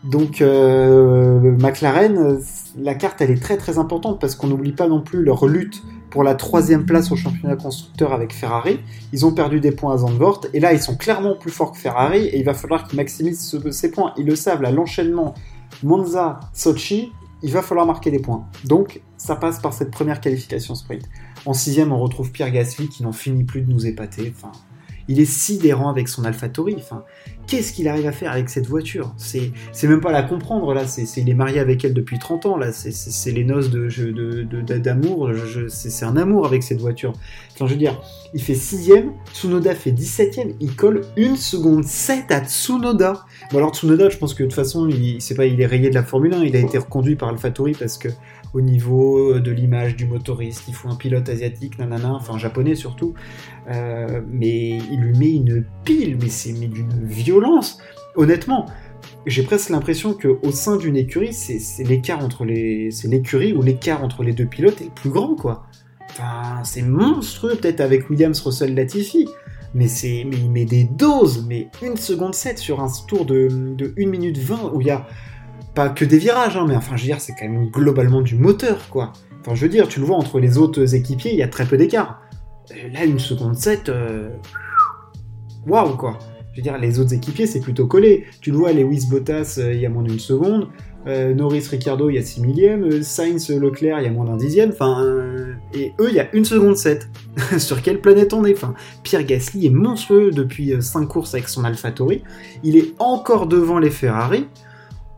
Donc 0.05 0.43
euh, 0.43 1.57
McLaren, 1.59 2.39
la 2.79 2.95
carte 2.95 3.23
elle 3.23 3.31
est 3.31 3.43
très 3.43 3.57
très 3.57 3.79
importante 3.79 4.21
parce 4.21 4.35
qu'on 4.35 4.49
n'oublie 4.49 4.73
pas 4.73 4.87
non 4.87 5.01
plus 5.01 5.23
leur 5.25 5.47
lutte 5.47 5.83
pour 6.11 6.23
la 6.23 6.35
troisième 6.35 6.85
place 6.85 7.11
au 7.11 7.17
championnat 7.17 7.57
constructeur 7.57 8.13
avec 8.13 8.35
Ferrari. 8.35 8.81
Ils 9.15 9.25
ont 9.25 9.33
perdu 9.33 9.61
des 9.61 9.73
points 9.73 9.95
à 9.95 9.99
Zandvoort 9.99 10.43
et 10.53 10.61
là 10.61 10.75
ils 10.75 10.81
sont 10.81 10.97
clairement 10.97 11.37
plus 11.37 11.51
forts 11.51 11.73
que 11.73 11.79
Ferrari 11.79 12.27
et 12.27 12.39
il 12.39 12.45
va 12.45 12.53
falloir 12.53 12.87
qu'ils 12.87 12.99
maximisent 12.99 13.59
ces 13.71 13.91
points. 13.91 14.13
Ils 14.19 14.27
le 14.27 14.37
savent, 14.37 14.61
là 14.61 14.71
l'enchaînement 14.71 15.33
Monza, 15.83 16.39
Sochi, 16.53 17.11
il 17.43 17.51
va 17.51 17.63
falloir 17.63 17.87
marquer 17.87 18.11
des 18.11 18.21
points. 18.21 18.45
Donc 18.65 19.01
ça 19.17 19.37
passe 19.37 19.59
par 19.59 19.73
cette 19.73 19.91
première 19.91 20.21
qualification 20.21 20.75
sprint. 20.75 21.05
En 21.47 21.53
sixième, 21.53 21.93
on 21.93 21.99
retrouve 21.99 22.33
Pierre 22.33 22.51
Gasly 22.51 22.89
qui 22.89 23.03
n'en 23.03 23.13
finit 23.13 23.45
plus 23.45 23.61
de 23.61 23.71
nous 23.71 23.87
épater. 23.87 24.33
Enfin, 24.35 24.53
il 25.09 25.21
est 25.21 25.27
sidérant 25.27 25.91
avec 25.91 26.09
son 26.09 26.25
AlphaTauri. 26.25 26.77
Enfin, 26.79 27.05
qu'est-ce 27.47 27.73
qu'il 27.73 27.89
arrive 27.89 28.07
à 28.07 28.13
faire 28.13 28.33
avec 28.33 28.49
cette 28.49 28.67
voiture? 28.67 29.15
C'est 29.19 29.53
même 29.85 30.01
pas 30.01 30.09
à 30.09 30.13
la 30.13 30.23
comprendre 30.23 30.73
là. 30.73 30.87
C'est 30.87 31.05
il 31.21 31.29
est 31.29 31.35
marié 31.35 31.61
avec 31.61 31.85
elle 31.85 31.93
depuis 31.93 32.19
30 32.19 32.47
ans 32.47 32.57
là. 32.57 32.73
C'est 32.73 33.31
les 33.31 33.45
noces 33.45 33.71
d'amour. 33.71 35.29
De, 35.29 35.35
de, 35.35 35.69
c'est 35.69 36.05
un 36.05 36.17
amour 36.17 36.47
avec 36.47 36.63
cette 36.63 36.81
voiture. 36.81 37.13
Enfin, 37.53 37.67
je 37.67 37.73
veux 37.73 37.79
dire, 37.79 38.01
il 38.33 38.43
fait 38.43 38.55
sixième. 38.55 39.13
Tsunoda 39.35 39.75
fait 39.75 39.93
17ème. 39.93 40.55
Il 40.61 40.75
colle 40.75 41.03
une 41.17 41.37
seconde 41.37 41.85
7 41.85 42.31
à 42.31 42.41
Tsunoda. 42.41 43.27
Bon 43.53 43.59
alors 43.59 43.75
Tsunoda, 43.75 44.09
je 44.09 44.17
pense 44.17 44.33
que 44.33 44.43
de 44.43 44.49
toute 44.49 44.57
façon, 44.57 44.89
il, 44.89 45.19
pas, 45.37 45.47
il 45.47 45.61
est 45.61 45.67
rayé 45.67 45.91
de 45.91 45.95
la 45.95 46.03
Formule 46.03 46.33
1. 46.33 46.45
Il 46.45 46.57
a 46.57 46.61
été 46.61 46.79
reconduit 46.79 47.17
par 47.17 47.29
AlphaTauri 47.29 47.73
parce 47.73 47.99
que 47.99 48.09
au 48.55 48.61
niveau 48.61 49.41
de 49.41 49.51
l'image 49.51 49.97
du 49.97 50.07
motoriste, 50.07 50.65
il 50.69 50.75
faut 50.75 50.89
un 50.89 50.95
pilote 50.95 51.29
asiatique, 51.29 51.79
nanana, 51.79 52.13
enfin 52.15 52.39
japonais 52.39 52.77
surtout, 52.77 53.15
euh, 53.69 54.23
mais 54.29 54.79
il 54.91 55.01
lui 55.01 55.19
met 55.19 55.33
une 55.33 55.65
pile, 55.85 56.17
mais 56.21 56.29
c'est 56.29 56.53
d'une 56.53 57.05
violence. 57.05 57.79
Honnêtement, 58.15 58.67
j'ai 59.27 59.43
presque 59.43 59.71
l'impression 59.71 60.15
qu'au 60.15 60.53
sein 60.53 60.77
d'une 60.77 60.97
écurie, 60.97 61.33
c'est 61.33 61.83
l'écart 61.83 62.25
entre 62.25 62.45
les, 62.45 62.93
c'est 62.93 63.09
l'écurie 63.09 63.53
ou 63.53 63.61
l'écart 63.61 64.05
entre 64.05 64.23
les 64.23 64.33
deux 64.33 64.47
pilotes 64.47 64.81
est 64.81 64.87
le 64.87 64.91
plus 64.91 65.11
grand, 65.11 65.35
quoi. 65.35 65.67
Enfin, 66.11 66.63
c'est 66.63 66.83
monstrueux, 66.83 67.57
peut-être 67.57 67.81
avec 67.81 68.09
Williams, 68.09 68.41
Russell, 68.41 68.75
Latifi, 68.75 69.29
mais 69.75 69.87
mais 70.05 70.37
il 70.37 70.51
met 70.51 70.65
des 70.65 70.85
doses, 70.85 71.45
mais 71.49 71.69
une 71.83 71.97
seconde 71.97 72.37
7 72.37 72.59
sur 72.59 72.81
un 72.81 72.87
tour 73.09 73.25
de, 73.25 73.49
de 73.51 73.93
1 73.99 74.07
minute 74.07 74.39
20 74.39 74.71
où 74.73 74.81
il 74.81 74.87
y 74.87 74.91
a 74.91 75.09
pas 75.75 75.89
que 75.89 76.05
des 76.05 76.19
virages, 76.19 76.57
hein, 76.57 76.65
mais 76.69 76.77
enfin, 76.77 76.97
je 76.97 77.03
veux 77.03 77.09
dire, 77.09 77.21
c'est 77.21 77.33
quand 77.33 77.49
même 77.49 77.69
globalement 77.69 78.23
du 78.23 78.37
moteur, 78.37 78.89
quoi. 78.89 79.13
Enfin, 79.41 79.55
je 79.55 79.63
veux 79.63 79.69
dire, 79.69 79.89
tu 79.89 80.01
le 80.01 80.07
vois, 80.07 80.17
entre 80.17 80.39
les 80.39 80.57
autres 80.57 80.95
équipiers, 80.95 81.33
il 81.33 81.39
y 81.39 81.43
a 81.43 81.49
très 81.49 81.67
peu 81.67 81.77
d'écart. 81.77 82.23
Euh, 82.71 82.89
là, 82.93 83.05
une 83.05 83.19
seconde 83.19 83.57
7, 83.57 83.89
euh, 83.89 84.31
waouh 85.67 85.97
quoi. 85.97 86.19
Je 86.53 86.61
veux 86.61 86.63
dire, 86.63 86.79
les 86.79 87.01
autres 87.01 87.13
équipiers, 87.13 87.47
c'est 87.47 87.61
plutôt 87.61 87.87
collé. 87.87 88.27
Tu 88.41 88.53
le 88.53 88.57
vois, 88.57 88.73
Lewis 88.73 89.07
Bottas, 89.11 89.59
il 89.59 89.81
y 89.81 89.87
a 89.87 89.89
moins 89.89 90.05
d'une 90.05 90.21
seconde. 90.21 90.69
Norris 91.05 91.67
Ricardo, 91.69 92.09
il 92.09 92.15
y 92.15 92.19
a 92.19 92.23
6 92.23 92.41
millièmes. 92.41 93.03
Sainz 93.03 93.51
Leclerc, 93.51 93.99
il 94.01 94.05
y 94.05 94.07
a 94.07 94.11
moins 94.11 94.25
d'un 94.25 94.37
dixième. 94.37 94.71
Enfin, 94.71 95.05
et 95.75 95.93
eux, 95.99 96.07
il 96.09 96.15
y 96.15 96.21
a 96.21 96.33
une 96.33 96.45
seconde 96.45 96.77
7. 96.77 97.09
Sur 97.59 97.83
quelle 97.83 98.01
planète 98.01 98.33
on 98.33 98.45
est? 98.45 98.53
Enfin, 98.53 98.75
Pierre 99.03 99.25
Gasly 99.25 99.67
est 99.67 99.71
monstrueux 99.71 100.31
depuis 100.31 100.81
5 100.81 101.07
courses 101.07 101.35
avec 101.35 101.49
son 101.49 101.65
AlphaTauri. 101.65 102.23
Il 102.63 102.77
est 102.77 102.95
encore 103.01 103.49
devant 103.49 103.81
les 103.81 103.91
Ferrari 103.91 104.47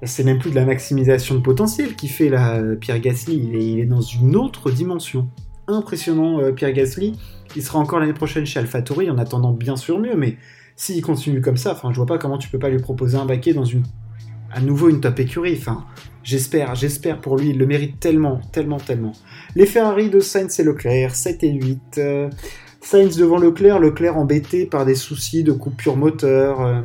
c'est 0.02 0.24
même 0.24 0.38
plus 0.38 0.50
de 0.50 0.56
la 0.56 0.64
maximisation 0.64 1.34
de 1.34 1.40
potentiel 1.40 1.96
qui 1.96 2.08
fait 2.08 2.28
là 2.28 2.62
Pierre 2.80 3.00
Gasly, 3.00 3.36
il 3.36 3.80
est, 3.80 3.84
dans 3.86 4.00
une 4.00 4.36
autre 4.36 4.70
dimension. 4.70 5.28
Impressionnant 5.68 6.40
euh, 6.40 6.52
Pierre 6.52 6.72
Gasly, 6.72 7.18
il 7.56 7.62
sera 7.62 7.78
encore 7.78 7.98
l'année 7.98 8.12
prochaine 8.12 8.46
chez 8.46 8.60
AlphaTauri 8.60 9.10
en 9.10 9.18
attendant 9.18 9.52
bien 9.52 9.76
sûr 9.76 9.98
mieux, 9.98 10.16
mais 10.16 10.36
s'il 10.76 11.02
continue 11.02 11.40
comme 11.40 11.56
ça, 11.56 11.72
enfin 11.72 11.90
je 11.90 11.96
vois 11.96 12.06
pas 12.06 12.18
comment 12.18 12.38
tu 12.38 12.48
peux 12.48 12.58
pas 12.58 12.68
lui 12.68 12.78
proposer 12.78 13.16
un 13.16 13.24
baquet 13.24 13.54
dans 13.54 13.64
une 13.64 13.82
à 14.52 14.60
nouveau 14.60 14.88
une 14.88 15.00
top 15.00 15.18
écurie, 15.20 15.60
j'espère, 16.22 16.74
j'espère 16.74 17.20
pour 17.20 17.36
lui, 17.36 17.50
il 17.50 17.58
le 17.58 17.66
mérite 17.66 18.00
tellement, 18.00 18.40
tellement, 18.52 18.78
tellement. 18.78 19.12
Les 19.54 19.66
Ferrari 19.66 20.08
de 20.08 20.20
Sainz 20.20 20.58
et 20.60 20.62
Leclerc, 20.62 21.14
7 21.14 21.44
et 21.44 21.52
8. 21.52 21.80
Euh, 21.98 22.30
Sainz 22.80 23.16
devant 23.16 23.38
Leclerc, 23.38 23.80
Leclerc 23.80 24.16
embêté 24.16 24.64
par 24.64 24.86
des 24.86 24.94
soucis 24.94 25.42
de 25.42 25.52
coupure 25.52 25.96
moteur. 25.96 26.60
Euh, 26.60 26.80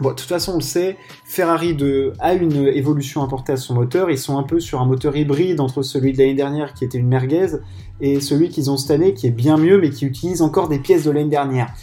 Bon, 0.00 0.10
de 0.10 0.14
toute 0.14 0.28
façon, 0.28 0.52
on 0.52 0.56
le 0.56 0.62
sait, 0.62 0.96
Ferrari 1.24 1.74
de, 1.74 2.12
a 2.20 2.34
une 2.34 2.68
évolution 2.68 3.24
apportée 3.24 3.52
à 3.52 3.56
son 3.56 3.74
moteur. 3.74 4.10
Ils 4.10 4.18
sont 4.18 4.38
un 4.38 4.44
peu 4.44 4.60
sur 4.60 4.80
un 4.80 4.86
moteur 4.86 5.16
hybride 5.16 5.60
entre 5.60 5.82
celui 5.82 6.12
de 6.12 6.18
l'année 6.18 6.34
dernière 6.34 6.72
qui 6.72 6.84
était 6.84 6.98
une 6.98 7.08
merguez 7.08 7.58
et 8.00 8.20
celui 8.20 8.48
qu'ils 8.48 8.70
ont 8.70 8.76
cette 8.76 8.92
année 8.92 9.12
qui 9.12 9.26
est 9.26 9.32
bien 9.32 9.56
mieux 9.56 9.80
mais 9.80 9.90
qui 9.90 10.06
utilise 10.06 10.40
encore 10.40 10.68
des 10.68 10.78
pièces 10.78 11.04
de 11.04 11.10
l'année 11.10 11.28
dernière. 11.28 11.74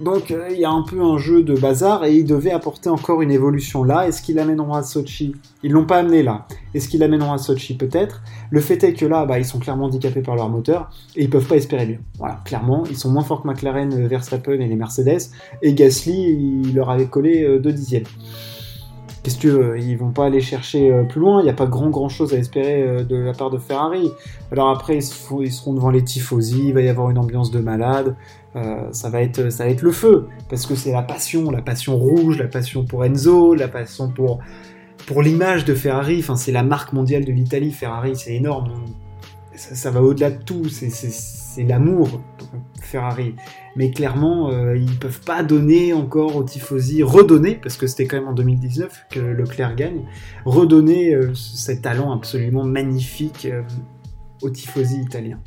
Donc 0.00 0.32
euh, 0.32 0.48
il 0.50 0.58
y 0.58 0.64
a 0.64 0.70
un 0.70 0.82
peu 0.82 1.00
un 1.00 1.18
jeu 1.18 1.44
de 1.44 1.54
bazar 1.54 2.04
et 2.04 2.16
ils 2.16 2.24
devaient 2.24 2.50
apporter 2.50 2.88
encore 2.88 3.22
une 3.22 3.30
évolution 3.30 3.84
là. 3.84 4.08
Est-ce 4.08 4.22
qu'ils 4.22 4.34
l'amèneront 4.34 4.74
à 4.74 4.82
Sochi 4.82 5.36
Ils 5.62 5.70
l'ont 5.70 5.86
pas 5.86 5.98
amené 5.98 6.22
là. 6.22 6.46
Est-ce 6.74 6.88
qu'ils 6.88 7.00
l'amèneront 7.00 7.32
à 7.32 7.38
Sochi 7.38 7.76
Peut-être. 7.76 8.22
Le 8.50 8.60
fait 8.60 8.82
est 8.82 8.94
que 8.94 9.06
là, 9.06 9.24
bah, 9.24 9.38
ils 9.38 9.44
sont 9.44 9.60
clairement 9.60 9.84
handicapés 9.84 10.22
par 10.22 10.34
leur 10.34 10.48
moteur 10.48 10.90
et 11.14 11.22
ils 11.22 11.30
peuvent 11.30 11.46
pas 11.46 11.56
espérer 11.56 11.86
mieux. 11.86 11.98
Voilà, 12.18 12.40
clairement, 12.44 12.84
ils 12.90 12.96
sont 12.96 13.10
moins 13.10 13.22
forts 13.22 13.42
que 13.42 13.48
McLaren, 13.48 13.92
euh, 13.92 14.08
Verstappen 14.08 14.54
et 14.60 14.66
les 14.66 14.76
Mercedes. 14.76 15.30
Et 15.62 15.74
Gasly, 15.74 16.62
il 16.64 16.74
leur 16.74 16.90
avait 16.90 17.06
collé 17.06 17.44
euh, 17.44 17.60
deux 17.60 17.72
dixièmes. 17.72 18.04
Qu'est-ce 19.24 19.38
que 19.38 19.76
ils 19.80 19.96
vont 19.96 20.12
pas 20.12 20.26
aller 20.26 20.40
chercher 20.40 20.92
plus 21.08 21.20
loin 21.20 21.40
Il 21.40 21.44
n'y 21.44 21.50
a 21.50 21.54
pas 21.54 21.66
grand 21.66 21.90
grand 21.90 22.08
chose 22.08 22.32
à 22.34 22.36
espérer 22.36 23.04
de 23.04 23.16
la 23.16 23.32
part 23.32 23.50
de 23.50 23.58
Ferrari. 23.58 24.12
Alors 24.52 24.68
après, 24.68 24.96
ils, 24.96 25.02
seront 25.02 25.72
devant 25.72 25.90
les 25.90 26.04
tifosi, 26.04 26.68
il 26.68 26.74
va 26.74 26.82
y 26.82 26.88
avoir 26.88 27.10
une 27.10 27.18
ambiance 27.18 27.50
de 27.50 27.58
malade. 27.58 28.14
Euh, 28.56 28.86
ça, 28.92 29.10
va 29.10 29.20
être, 29.20 29.50
ça 29.50 29.64
va 29.64 29.70
être 29.70 29.82
le 29.82 29.90
feu, 29.90 30.28
parce 30.48 30.64
que 30.66 30.76
c'est 30.76 30.92
la 30.92 31.02
passion, 31.02 31.50
la 31.50 31.60
passion 31.60 31.96
rouge, 31.96 32.38
la 32.38 32.46
passion 32.46 32.84
pour 32.84 33.04
Enzo, 33.04 33.54
la 33.54 33.66
passion 33.66 34.08
pour, 34.10 34.38
pour 35.06 35.22
l'image 35.22 35.64
de 35.64 35.74
Ferrari, 35.74 36.18
enfin, 36.20 36.36
c'est 36.36 36.52
la 36.52 36.62
marque 36.62 36.92
mondiale 36.92 37.24
de 37.24 37.32
l'Italie, 37.32 37.72
Ferrari, 37.72 38.14
c'est 38.14 38.34
énorme, 38.34 38.70
ça, 39.56 39.90
va 39.90 40.02
au-delà 40.02 40.30
de 40.30 40.40
tout, 40.40 40.68
c'est 40.68 41.62
l'amour, 41.64 42.20
Ferrari. 42.80 43.34
Mais 43.76 43.90
clairement, 43.90 44.50
euh, 44.50 44.76
ils 44.76 44.98
peuvent 44.98 45.20
pas 45.20 45.42
donner 45.42 45.92
encore 45.92 46.36
aux 46.36 46.44
tifosi, 46.44 47.02
redonner, 47.02 47.54
parce 47.54 47.76
que 47.76 47.86
c'était 47.86 48.06
quand 48.06 48.18
même 48.18 48.28
en 48.28 48.34
2019 48.34 49.06
que 49.10 49.20
Leclerc 49.20 49.74
gagne, 49.76 50.02
redonner 50.44 51.14
euh, 51.14 51.30
ce 51.34 51.72
talent 51.72 52.12
absolument 52.12 52.64
magnifique 52.64 53.48
aux 54.42 54.50
tifosi 54.50 55.00
italiens. 55.00 55.40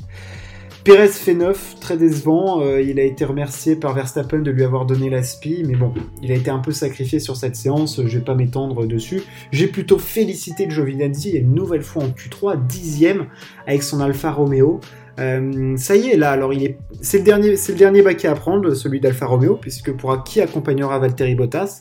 Pérez 0.88 1.08
fait 1.08 1.34
9, 1.34 1.80
très 1.80 1.98
décevant. 1.98 2.62
Euh, 2.62 2.80
il 2.80 2.98
a 2.98 3.02
été 3.02 3.24
remercié 3.26 3.76
par 3.76 3.92
Verstappen 3.92 4.38
de 4.38 4.50
lui 4.50 4.64
avoir 4.64 4.86
donné 4.86 5.10
la 5.10 5.22
SPI, 5.22 5.62
mais 5.66 5.74
bon, 5.74 5.92
il 6.22 6.32
a 6.32 6.34
été 6.34 6.50
un 6.50 6.60
peu 6.60 6.72
sacrifié 6.72 7.20
sur 7.20 7.36
cette 7.36 7.56
séance, 7.56 8.00
je 8.06 8.18
vais 8.18 8.24
pas 8.24 8.34
m'étendre 8.34 8.86
dessus. 8.86 9.20
J'ai 9.52 9.66
plutôt 9.66 9.98
félicité 9.98 10.70
Giovinazzi 10.70 11.32
une 11.32 11.54
nouvelle 11.54 11.82
fois 11.82 12.04
en 12.04 12.08
Q3, 12.08 12.66
dixième, 12.66 13.26
avec 13.66 13.82
son 13.82 14.00
Alfa 14.00 14.32
Romeo. 14.32 14.80
Euh, 15.18 15.76
ça 15.76 15.96
y 15.96 16.08
est, 16.08 16.16
là, 16.16 16.30
alors 16.30 16.52
il 16.52 16.64
est, 16.64 16.78
c'est 17.00 17.18
le 17.18 17.24
dernier, 17.24 17.56
c'est 17.56 17.72
le 17.72 17.78
dernier 17.78 18.02
baquet 18.02 18.28
à 18.28 18.34
prendre, 18.34 18.74
celui 18.74 19.00
d'Alfa 19.00 19.26
Romeo, 19.26 19.56
puisque 19.56 19.92
pour 19.92 20.22
qui 20.22 20.40
accompagnera 20.40 20.98
Valtteri 20.98 21.34
Bottas, 21.34 21.80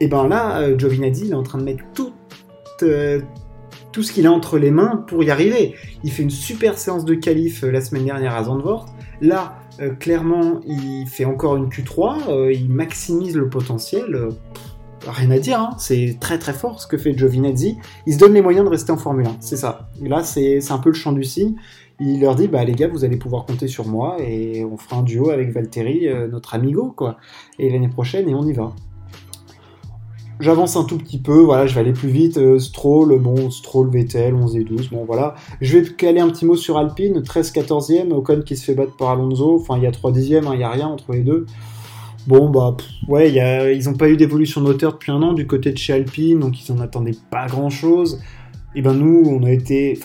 et 0.00 0.06
ben 0.06 0.28
là, 0.28 0.60
euh, 0.60 0.78
Giovinazzi, 0.78 1.26
il 1.26 1.32
est 1.32 1.34
en 1.34 1.42
train 1.42 1.58
de 1.58 1.64
mettre 1.64 1.82
toute, 1.92 2.14
tout 3.92 4.02
ce 4.02 4.12
qu'il 4.12 4.26
a 4.26 4.32
entre 4.32 4.58
les 4.58 4.70
mains 4.70 5.04
pour 5.06 5.22
y 5.24 5.30
arriver. 5.30 5.74
Il 6.04 6.12
fait 6.12 6.22
une 6.22 6.30
super 6.30 6.78
séance 6.78 7.04
de 7.04 7.14
qualif 7.14 7.64
euh, 7.64 7.70
la 7.70 7.80
semaine 7.80 8.04
dernière 8.04 8.34
à 8.34 8.44
Zandvoort. 8.44 8.86
Là, 9.20 9.58
euh, 9.80 9.90
clairement, 9.90 10.60
il 10.66 11.06
fait 11.06 11.24
encore 11.24 11.56
une 11.56 11.68
Q3, 11.68 12.28
euh, 12.28 12.52
il 12.52 12.70
maximise 12.70 13.36
le 13.36 13.48
potentiel. 13.48 14.28
rien 15.06 15.30
à 15.30 15.38
dire, 15.38 15.60
hein. 15.60 15.70
c'est 15.78 16.16
très 16.20 16.38
très 16.38 16.52
fort 16.52 16.80
ce 16.80 16.86
que 16.86 16.98
fait 16.98 17.16
Giovinazzi. 17.16 17.78
Il 18.06 18.14
se 18.14 18.18
donne 18.18 18.34
les 18.34 18.42
moyens 18.42 18.64
de 18.64 18.70
rester 18.70 18.92
en 18.92 18.98
Formule 18.98 19.26
1, 19.26 19.36
c'est 19.40 19.56
ça. 19.56 19.88
là, 20.00 20.22
c'est 20.22 20.60
un 20.70 20.78
peu 20.78 20.90
le 20.90 20.94
champ 20.94 21.12
du 21.12 21.24
signe. 21.24 21.56
Il 22.00 22.20
leur 22.20 22.34
dit, 22.36 22.48
bah 22.48 22.64
les 22.64 22.74
gars, 22.74 22.88
vous 22.88 23.04
allez 23.04 23.16
pouvoir 23.16 23.44
compter 23.44 23.66
sur 23.66 23.86
moi 23.86 24.16
et 24.20 24.64
on 24.64 24.76
fera 24.76 24.98
un 24.98 25.02
duo 25.02 25.30
avec 25.30 25.50
Valtteri, 25.50 26.08
notre 26.30 26.54
amigo, 26.54 26.92
quoi. 26.96 27.16
Et 27.58 27.70
l'année 27.70 27.88
prochaine, 27.88 28.28
et 28.28 28.34
on 28.34 28.46
y 28.46 28.52
va. 28.52 28.72
J'avance 30.40 30.76
un 30.76 30.84
tout 30.84 30.98
petit 30.98 31.18
peu, 31.18 31.40
voilà, 31.40 31.66
je 31.66 31.74
vais 31.74 31.80
aller 31.80 31.92
plus 31.92 32.10
vite. 32.10 32.38
Euh, 32.38 32.60
Stroll, 32.60 33.18
bon, 33.18 33.50
Stroll, 33.50 33.90
Vettel, 33.90 34.34
11 34.34 34.56
et 34.56 34.62
12, 34.62 34.90
bon 34.90 35.04
voilà. 35.04 35.34
Je 35.60 35.76
vais 35.76 35.92
caler 35.94 36.20
un 36.20 36.28
petit 36.28 36.46
mot 36.46 36.54
sur 36.54 36.78
Alpine, 36.78 37.20
13-14e, 37.20 38.12
Ocon 38.12 38.42
qui 38.46 38.56
se 38.56 38.64
fait 38.64 38.74
battre 38.74 38.96
par 38.96 39.10
Alonso, 39.10 39.56
enfin 39.56 39.76
il 39.78 39.82
y 39.82 39.86
a 39.86 39.90
3 39.90 40.12
dixièmes, 40.12 40.46
hein, 40.46 40.52
il 40.52 40.58
n'y 40.58 40.64
a 40.64 40.70
rien 40.70 40.86
entre 40.86 41.10
les 41.12 41.22
deux. 41.22 41.46
Bon, 42.28 42.50
bah, 42.50 42.76
ouais, 43.08 43.32
ils 43.76 43.84
n'ont 43.86 43.96
pas 43.96 44.08
eu 44.08 44.16
d'évolution 44.16 44.60
de 44.60 44.66
moteur 44.66 44.92
depuis 44.92 45.10
un 45.10 45.22
an 45.22 45.32
du 45.32 45.46
côté 45.46 45.72
de 45.72 45.78
chez 45.78 45.94
Alpine, 45.94 46.38
donc 46.38 46.60
ils 46.60 46.72
n'en 46.72 46.80
attendaient 46.80 47.16
pas 47.32 47.46
grand 47.48 47.70
chose. 47.70 48.20
Et 48.76 48.82
ben 48.82 48.92
nous, 48.92 49.24
on 49.26 49.42
a 49.42 49.50
été. 49.50 49.98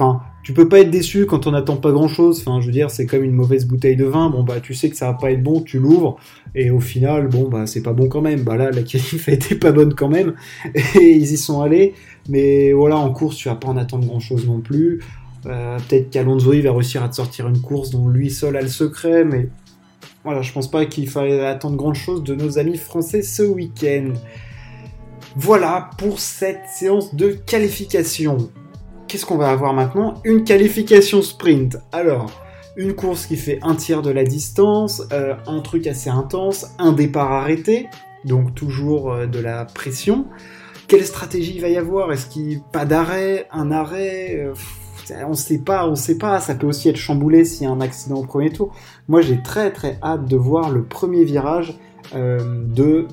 Tu 0.43 0.51
peux 0.51 0.67
pas 0.67 0.81
être 0.81 0.91
déçu 0.91 1.25
quand 1.25 1.47
on 1.47 1.51
n'attend 1.51 1.77
pas 1.77 1.91
grand 1.91 2.09
chose. 2.09 2.43
Enfin, 2.45 2.59
je 2.59 2.65
veux 2.65 2.73
dire, 2.73 2.91
c'est 2.91 3.05
comme 3.05 3.23
une 3.23 3.31
mauvaise 3.31 3.65
bouteille 3.65 3.95
de 3.95 4.03
vin. 4.03 4.29
Bon, 4.29 4.43
bah, 4.43 4.59
tu 4.61 4.73
sais 4.73 4.89
que 4.89 4.97
ça 4.97 5.07
va 5.07 5.13
pas 5.13 5.31
être 5.31 5.41
bon, 5.41 5.61
tu 5.61 5.79
l'ouvres, 5.79 6.17
et 6.53 6.69
au 6.69 6.81
final, 6.81 7.27
bon, 7.27 7.47
bah, 7.47 7.65
c'est 7.65 7.81
pas 7.81 7.93
bon 7.93 8.09
quand 8.09 8.21
même. 8.21 8.43
Bah 8.43 8.57
là, 8.57 8.69
la 8.69 8.83
qualif 8.83 9.29
été 9.29 9.55
pas 9.55 9.71
bonne 9.71 9.93
quand 9.93 10.09
même, 10.09 10.35
et 10.75 11.11
ils 11.11 11.31
y 11.31 11.37
sont 11.37 11.61
allés. 11.61 11.93
Mais 12.27 12.73
voilà, 12.73 12.97
en 12.97 13.11
course, 13.11 13.37
tu 13.37 13.47
vas 13.47 13.55
pas 13.55 13.69
en 13.69 13.77
attendre 13.77 14.05
grand 14.05 14.19
chose 14.19 14.45
non 14.45 14.59
plus. 14.59 15.01
Euh, 15.45 15.77
peut-être 15.87 16.09
qu'Alonso 16.09 16.51
va 16.51 16.71
réussir 16.71 17.03
à 17.03 17.09
te 17.09 17.15
sortir 17.15 17.47
une 17.47 17.61
course 17.61 17.89
dont 17.89 18.07
lui 18.07 18.29
seul 18.29 18.55
a 18.57 18.61
le 18.61 18.67
secret, 18.67 19.25
mais 19.25 19.49
voilà, 20.23 20.41
je 20.41 20.51
pense 20.51 20.69
pas 20.69 20.85
qu'il 20.85 21.09
fallait 21.09 21.45
attendre 21.45 21.75
grand 21.75 21.93
chose 21.93 22.23
de 22.23 22.35
nos 22.35 22.57
amis 22.59 22.77
français 22.77 23.21
ce 23.21 23.43
week-end. 23.43 24.13
Voilà 25.35 25.89
pour 25.97 26.19
cette 26.19 26.67
séance 26.69 27.15
de 27.15 27.31
qualification 27.31 28.49
qu'est-ce 29.13 29.27
qu'on 29.27 29.37
va 29.37 29.51
avoir 29.51 29.75
maintenant? 29.75 30.15
Une 30.23 30.43
qualification 30.43 31.21
sprint. 31.21 31.77
Alors, 31.91 32.31
une 32.75 32.95
course 32.95 33.27
qui 33.27 33.37
fait 33.37 33.59
un 33.61 33.75
tiers 33.75 34.01
de 34.01 34.09
la 34.09 34.23
distance, 34.23 35.03
euh, 35.11 35.35
un 35.45 35.59
truc 35.59 35.85
assez 35.85 36.09
intense, 36.09 36.71
un 36.79 36.93
départ 36.93 37.31
arrêté, 37.31 37.89
donc 38.25 38.55
toujours 38.55 39.13
euh, 39.13 39.27
de 39.27 39.37
la 39.37 39.65
pression. 39.65 40.25
Quelle 40.87 41.05
stratégie 41.05 41.53
il 41.53 41.61
va 41.61 41.69
y 41.69 41.77
avoir? 41.77 42.11
Est-ce 42.11 42.25
qu'il 42.25 42.63
pas 42.63 42.85
d'arrêt, 42.85 43.47
un 43.51 43.69
arrêt? 43.69 44.47
Euh, 44.47 44.55
On 45.27 45.33
sait 45.33 45.59
pas, 45.59 45.87
on 45.87 45.93
sait 45.93 46.17
pas. 46.17 46.39
Ça 46.39 46.55
peut 46.55 46.65
aussi 46.65 46.89
être 46.89 46.97
chamboulé 46.97 47.45
s'il 47.45 47.67
y 47.67 47.69
a 47.69 47.71
un 47.71 47.81
accident 47.81 48.15
au 48.15 48.25
premier 48.25 48.49
tour. 48.49 48.73
Moi, 49.07 49.21
j'ai 49.21 49.43
très 49.43 49.69
très 49.69 49.99
hâte 50.01 50.25
de 50.25 50.37
voir 50.37 50.71
le 50.71 50.85
premier 50.85 51.23
virage 51.23 51.77
de, 52.15 53.07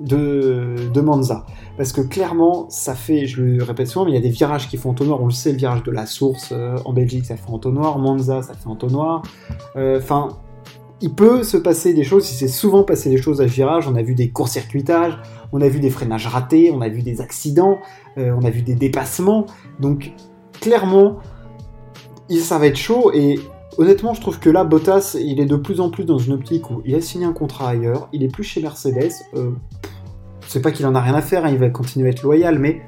de 0.00 0.76
de 0.94 1.00
Manza 1.02 1.44
parce 1.76 1.92
que 1.92 2.00
clairement, 2.00 2.66
ça 2.68 2.94
fait, 2.94 3.26
je 3.26 3.42
le 3.42 3.62
répète 3.62 3.88
souvent, 3.88 4.04
mais 4.04 4.12
il 4.12 4.14
y 4.14 4.18
a 4.18 4.20
des 4.20 4.28
virages 4.28 4.68
qui 4.68 4.76
font 4.76 4.90
entonnoir. 4.90 5.20
On 5.20 5.26
le 5.26 5.32
sait, 5.32 5.50
le 5.50 5.58
virage 5.58 5.82
de 5.82 5.90
la 5.90 6.06
source 6.06 6.50
euh, 6.52 6.76
en 6.84 6.92
Belgique, 6.92 7.26
ça 7.26 7.36
fait 7.36 7.50
entonnoir. 7.50 7.98
Monza, 7.98 8.42
ça 8.42 8.54
fait 8.54 8.68
entonnoir. 8.68 9.22
Euh, 9.76 9.98
enfin, 9.98 10.28
il 11.00 11.12
peut 11.12 11.42
se 11.42 11.56
passer 11.56 11.92
des 11.92 12.04
choses. 12.04 12.30
Il 12.30 12.34
s'est 12.34 12.48
souvent 12.48 12.84
passé 12.84 13.10
des 13.10 13.16
choses 13.16 13.40
à 13.40 13.48
ce 13.48 13.52
virage. 13.52 13.88
On 13.88 13.96
a 13.96 14.02
vu 14.02 14.14
des 14.14 14.30
court-circuitages, 14.30 15.18
on 15.52 15.60
a 15.60 15.68
vu 15.68 15.80
des 15.80 15.90
freinages 15.90 16.28
ratés, 16.28 16.70
on 16.72 16.80
a 16.80 16.88
vu 16.88 17.02
des 17.02 17.20
accidents, 17.20 17.78
euh, 18.18 18.32
on 18.40 18.44
a 18.44 18.50
vu 18.50 18.62
des 18.62 18.74
dépassements. 18.74 19.46
Donc, 19.80 20.12
clairement, 20.60 21.18
ça 22.30 22.58
va 22.58 22.66
être 22.66 22.78
chaud 22.78 23.12
et 23.12 23.38
Honnêtement, 23.76 24.14
je 24.14 24.20
trouve 24.20 24.38
que 24.38 24.50
là, 24.50 24.62
Bottas, 24.62 25.16
il 25.20 25.40
est 25.40 25.46
de 25.46 25.56
plus 25.56 25.80
en 25.80 25.90
plus 25.90 26.04
dans 26.04 26.18
une 26.18 26.34
optique 26.34 26.70
où 26.70 26.80
il 26.84 26.94
a 26.94 27.00
signé 27.00 27.26
un 27.26 27.32
contrat 27.32 27.70
ailleurs, 27.70 28.08
il 28.12 28.22
est 28.22 28.28
plus 28.28 28.44
chez 28.44 28.62
Mercedes. 28.62 29.10
C'est 30.48 30.60
pas 30.60 30.70
qu'il 30.70 30.86
en 30.86 30.94
a 30.94 31.00
rien 31.00 31.14
à 31.14 31.22
faire, 31.22 31.44
hein, 31.44 31.50
il 31.50 31.58
va 31.58 31.68
continuer 31.70 32.08
à 32.08 32.10
être 32.10 32.22
loyal, 32.22 32.58
mais, 32.58 32.82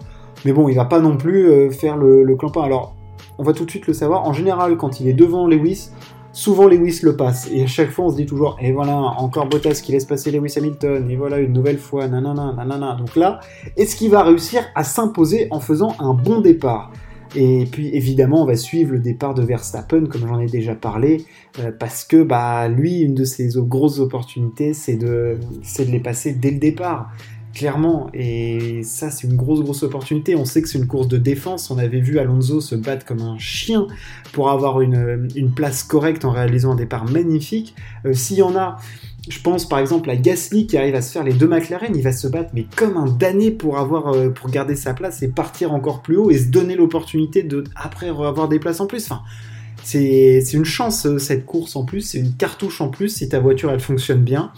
mais 0.45 0.53
bon, 0.53 0.69
il 0.69 0.75
va 0.75 0.85
pas 0.85 1.01
non 1.01 1.17
plus 1.17 1.49
euh, 1.49 1.71
faire 1.71 1.97
le, 1.97 2.37
clampin. 2.37 2.63
Alors, 2.63 2.95
on 3.39 3.43
va 3.43 3.53
tout 3.53 3.65
de 3.65 3.71
suite 3.71 3.87
le 3.87 3.95
savoir. 3.95 4.27
En 4.27 4.33
général, 4.33 4.77
quand 4.77 5.01
il 5.01 5.09
est 5.09 5.15
devant 5.15 5.47
Lewis, 5.47 5.91
souvent 6.33 6.67
Lewis 6.67 7.01
le 7.03 7.17
passe. 7.17 7.49
Et 7.53 7.63
à 7.63 7.67
chaque 7.67 7.91
fois, 7.91 8.07
on 8.07 8.11
se 8.11 8.17
dit 8.17 8.27
toujours, 8.27 8.57
et 8.61 8.73
voilà, 8.73 8.97
encore 8.97 9.49
Bottas 9.49 9.81
qui 9.83 9.93
laisse 9.93 10.05
passer 10.05 10.31
Lewis 10.31 10.55
Hamilton, 10.57 11.11
et 11.11 11.17
voilà, 11.17 11.39
une 11.39 11.53
nouvelle 11.53 11.79
fois, 11.79 12.07
nanana, 12.09 12.55
nanana. 12.57 12.95
Donc 12.95 13.17
là, 13.17 13.41
est-ce 13.77 13.97
qu'il 13.97 14.11
va 14.11 14.23
réussir 14.23 14.63
à 14.75 14.85
s'imposer 14.85 15.49
en 15.51 15.61
faisant 15.61 15.95
un 15.99 16.15
bon 16.15 16.41
départ? 16.41 16.93
Et 17.35 17.67
puis 17.71 17.89
évidemment, 17.89 18.43
on 18.43 18.47
va 18.47 18.57
suivre 18.57 18.93
le 18.93 18.99
départ 18.99 19.35
de 19.35 19.43
Verstappen, 19.43 20.07
comme 20.07 20.27
j'en 20.27 20.39
ai 20.39 20.47
déjà 20.47 20.75
parlé, 20.75 21.25
euh, 21.59 21.73
parce 21.77 22.05
que 22.05 22.23
bah 22.23 22.69
lui, 22.69 23.01
une 23.01 23.15
de 23.15 23.25
ses 23.25 23.51
grosses 23.57 23.99
opportunités, 23.99 24.73
c'est 24.75 24.97
de, 24.97 25.39
c'est 25.63 25.87
de 25.87 25.91
les 25.91 26.01
passer 26.01 26.33
dès 26.33 26.51
le 26.51 26.59
départ 26.59 27.11
clairement. 27.57 28.11
Et 28.13 28.83
ça, 28.83 29.11
c'est 29.11 29.27
une 29.27 29.35
grosse, 29.35 29.61
grosse 29.61 29.83
opportunité. 29.83 30.37
On 30.37 30.45
sait 30.45 30.61
que 30.61 30.69
c'est 30.69 30.77
une 30.77 30.87
course 30.87 31.09
de 31.09 31.17
défense. 31.17 31.71
On 31.71 31.79
avait 31.79 32.01
vu 32.01 32.19
Alonso 32.19 32.61
se 32.61 32.75
battre 32.75 33.07
comme 33.07 33.23
un 33.23 33.39
chien 33.39 33.87
pour 34.33 34.51
avoir 34.51 34.83
une, 34.83 35.27
place 35.55 35.83
correcte 35.83 36.27
en 36.27 36.33
réalisant 36.33 36.73
un 36.73 36.77
départ 36.77 37.11
magnifique. 37.11 37.75
Euh, 38.05 38.13
s'il 38.13 38.37
y 38.37 38.43
en 38.43 38.55
a, 38.57 38.77
je 39.31 39.41
pense 39.41 39.67
par 39.67 39.79
exemple 39.79 40.11
à 40.11 40.17
Gasly 40.17 40.67
qui 40.67 40.77
arrive 40.77 40.95
à 40.95 41.01
se 41.01 41.11
faire 41.13 41.25
les 41.25 41.33
deux 41.33 41.49
McLaren, 41.49 41.97
il 41.97 42.03
va 42.03 42.13
se 42.13 42.29
battre 42.29 42.51
mais 42.53 42.67
comme 42.77 42.99
un 42.99 43.07
damné 43.07 43.51
pour 43.51 43.79
avoir 43.79 44.15
euh, 44.15 44.29
pour 44.29 44.51
garder 44.51 44.77
sa 44.77 44.93
place 44.93 45.23
et 45.23 45.29
partir 45.29 45.73
encore 45.73 46.03
plus 46.03 46.17
haut 46.17 46.31
et 46.31 46.39
se 46.39 46.49
donner 46.49 46.77
l'opportunité 46.77 47.43
de 47.43 47.65
après 47.75 48.09
avoir 48.09 48.49
des 48.49 48.59
places 48.59 48.81
en 48.81 48.87
plus. 48.87 49.05
Enfin, 49.11 49.23
c'est 49.83 50.43
une 50.53 50.67
chance 50.67 51.07
euh, 51.07 51.19
cette 51.19 51.47
course 51.47 51.75
en 51.75 51.85
plus, 51.85 52.03
c'est 52.03 52.19
une 52.19 52.35
cartouche 52.35 52.83
en 52.83 52.89
plus 52.89 53.09
si 53.09 53.29
ta 53.31 53.41
voiture 53.41 53.71
elle 53.71 53.81
fonctionne 53.81 54.23
bien. 54.23 54.53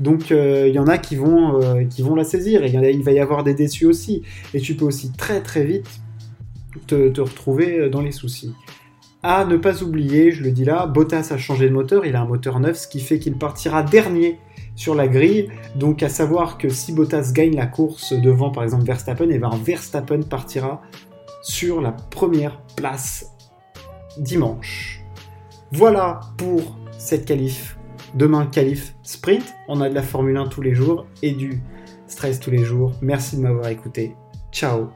Donc 0.00 0.32
euh, 0.32 0.66
il 0.68 0.74
y 0.74 0.78
en 0.78 0.86
a 0.86 0.98
qui 0.98 1.16
vont, 1.16 1.86
qui 1.88 2.02
vont 2.02 2.14
la 2.14 2.24
saisir 2.24 2.64
et 2.64 2.70
il 2.70 3.02
va 3.02 3.12
y 3.12 3.20
avoir 3.20 3.44
des 3.44 3.54
déçus 3.54 3.86
aussi. 3.86 4.22
Et 4.52 4.60
tu 4.60 4.74
peux 4.74 4.84
aussi 4.84 5.12
très 5.12 5.40
très 5.42 5.64
vite 5.64 5.88
te 6.86 7.20
retrouver 7.20 7.88
dans 7.88 8.00
les 8.00 8.12
soucis. 8.12 8.52
À 9.26 9.46
ne 9.46 9.56
pas 9.56 9.82
oublier, 9.82 10.32
je 10.32 10.42
le 10.42 10.50
dis 10.50 10.66
là, 10.66 10.84
Bottas 10.86 11.28
a 11.30 11.38
changé 11.38 11.66
de 11.66 11.72
moteur, 11.72 12.04
il 12.04 12.14
a 12.14 12.20
un 12.20 12.26
moteur 12.26 12.60
neuf, 12.60 12.76
ce 12.76 12.86
qui 12.86 13.00
fait 13.00 13.18
qu'il 13.18 13.38
partira 13.38 13.82
dernier 13.82 14.38
sur 14.76 14.94
la 14.94 15.08
grille. 15.08 15.48
Donc 15.76 16.02
à 16.02 16.10
savoir 16.10 16.58
que 16.58 16.68
si 16.68 16.92
Bottas 16.92 17.32
gagne 17.32 17.56
la 17.56 17.66
course 17.66 18.12
devant 18.12 18.50
par 18.50 18.64
exemple 18.64 18.84
Verstappen, 18.84 19.30
et 19.30 19.36
eh 19.36 19.38
ben 19.38 19.48
Verstappen 19.64 20.20
partira 20.20 20.82
sur 21.42 21.80
la 21.80 21.92
première 21.92 22.60
place 22.76 23.30
dimanche. 24.18 25.00
Voilà 25.72 26.20
pour 26.36 26.76
cette 26.98 27.24
qualif. 27.24 27.78
Demain, 28.14 28.46
qualif 28.46 28.94
sprint. 29.02 29.54
On 29.66 29.80
a 29.80 29.88
de 29.88 29.94
la 29.94 30.02
Formule 30.02 30.36
1 30.36 30.46
tous 30.46 30.62
les 30.62 30.74
jours 30.74 31.06
et 31.22 31.32
du 31.32 31.60
stress 32.06 32.38
tous 32.38 32.50
les 32.50 32.64
jours. 32.64 32.92
Merci 33.02 33.36
de 33.36 33.42
m'avoir 33.42 33.68
écouté. 33.68 34.14
Ciao, 34.52 34.90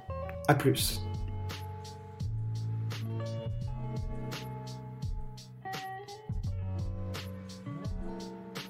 à 0.47 0.55
plus. 0.55 1.08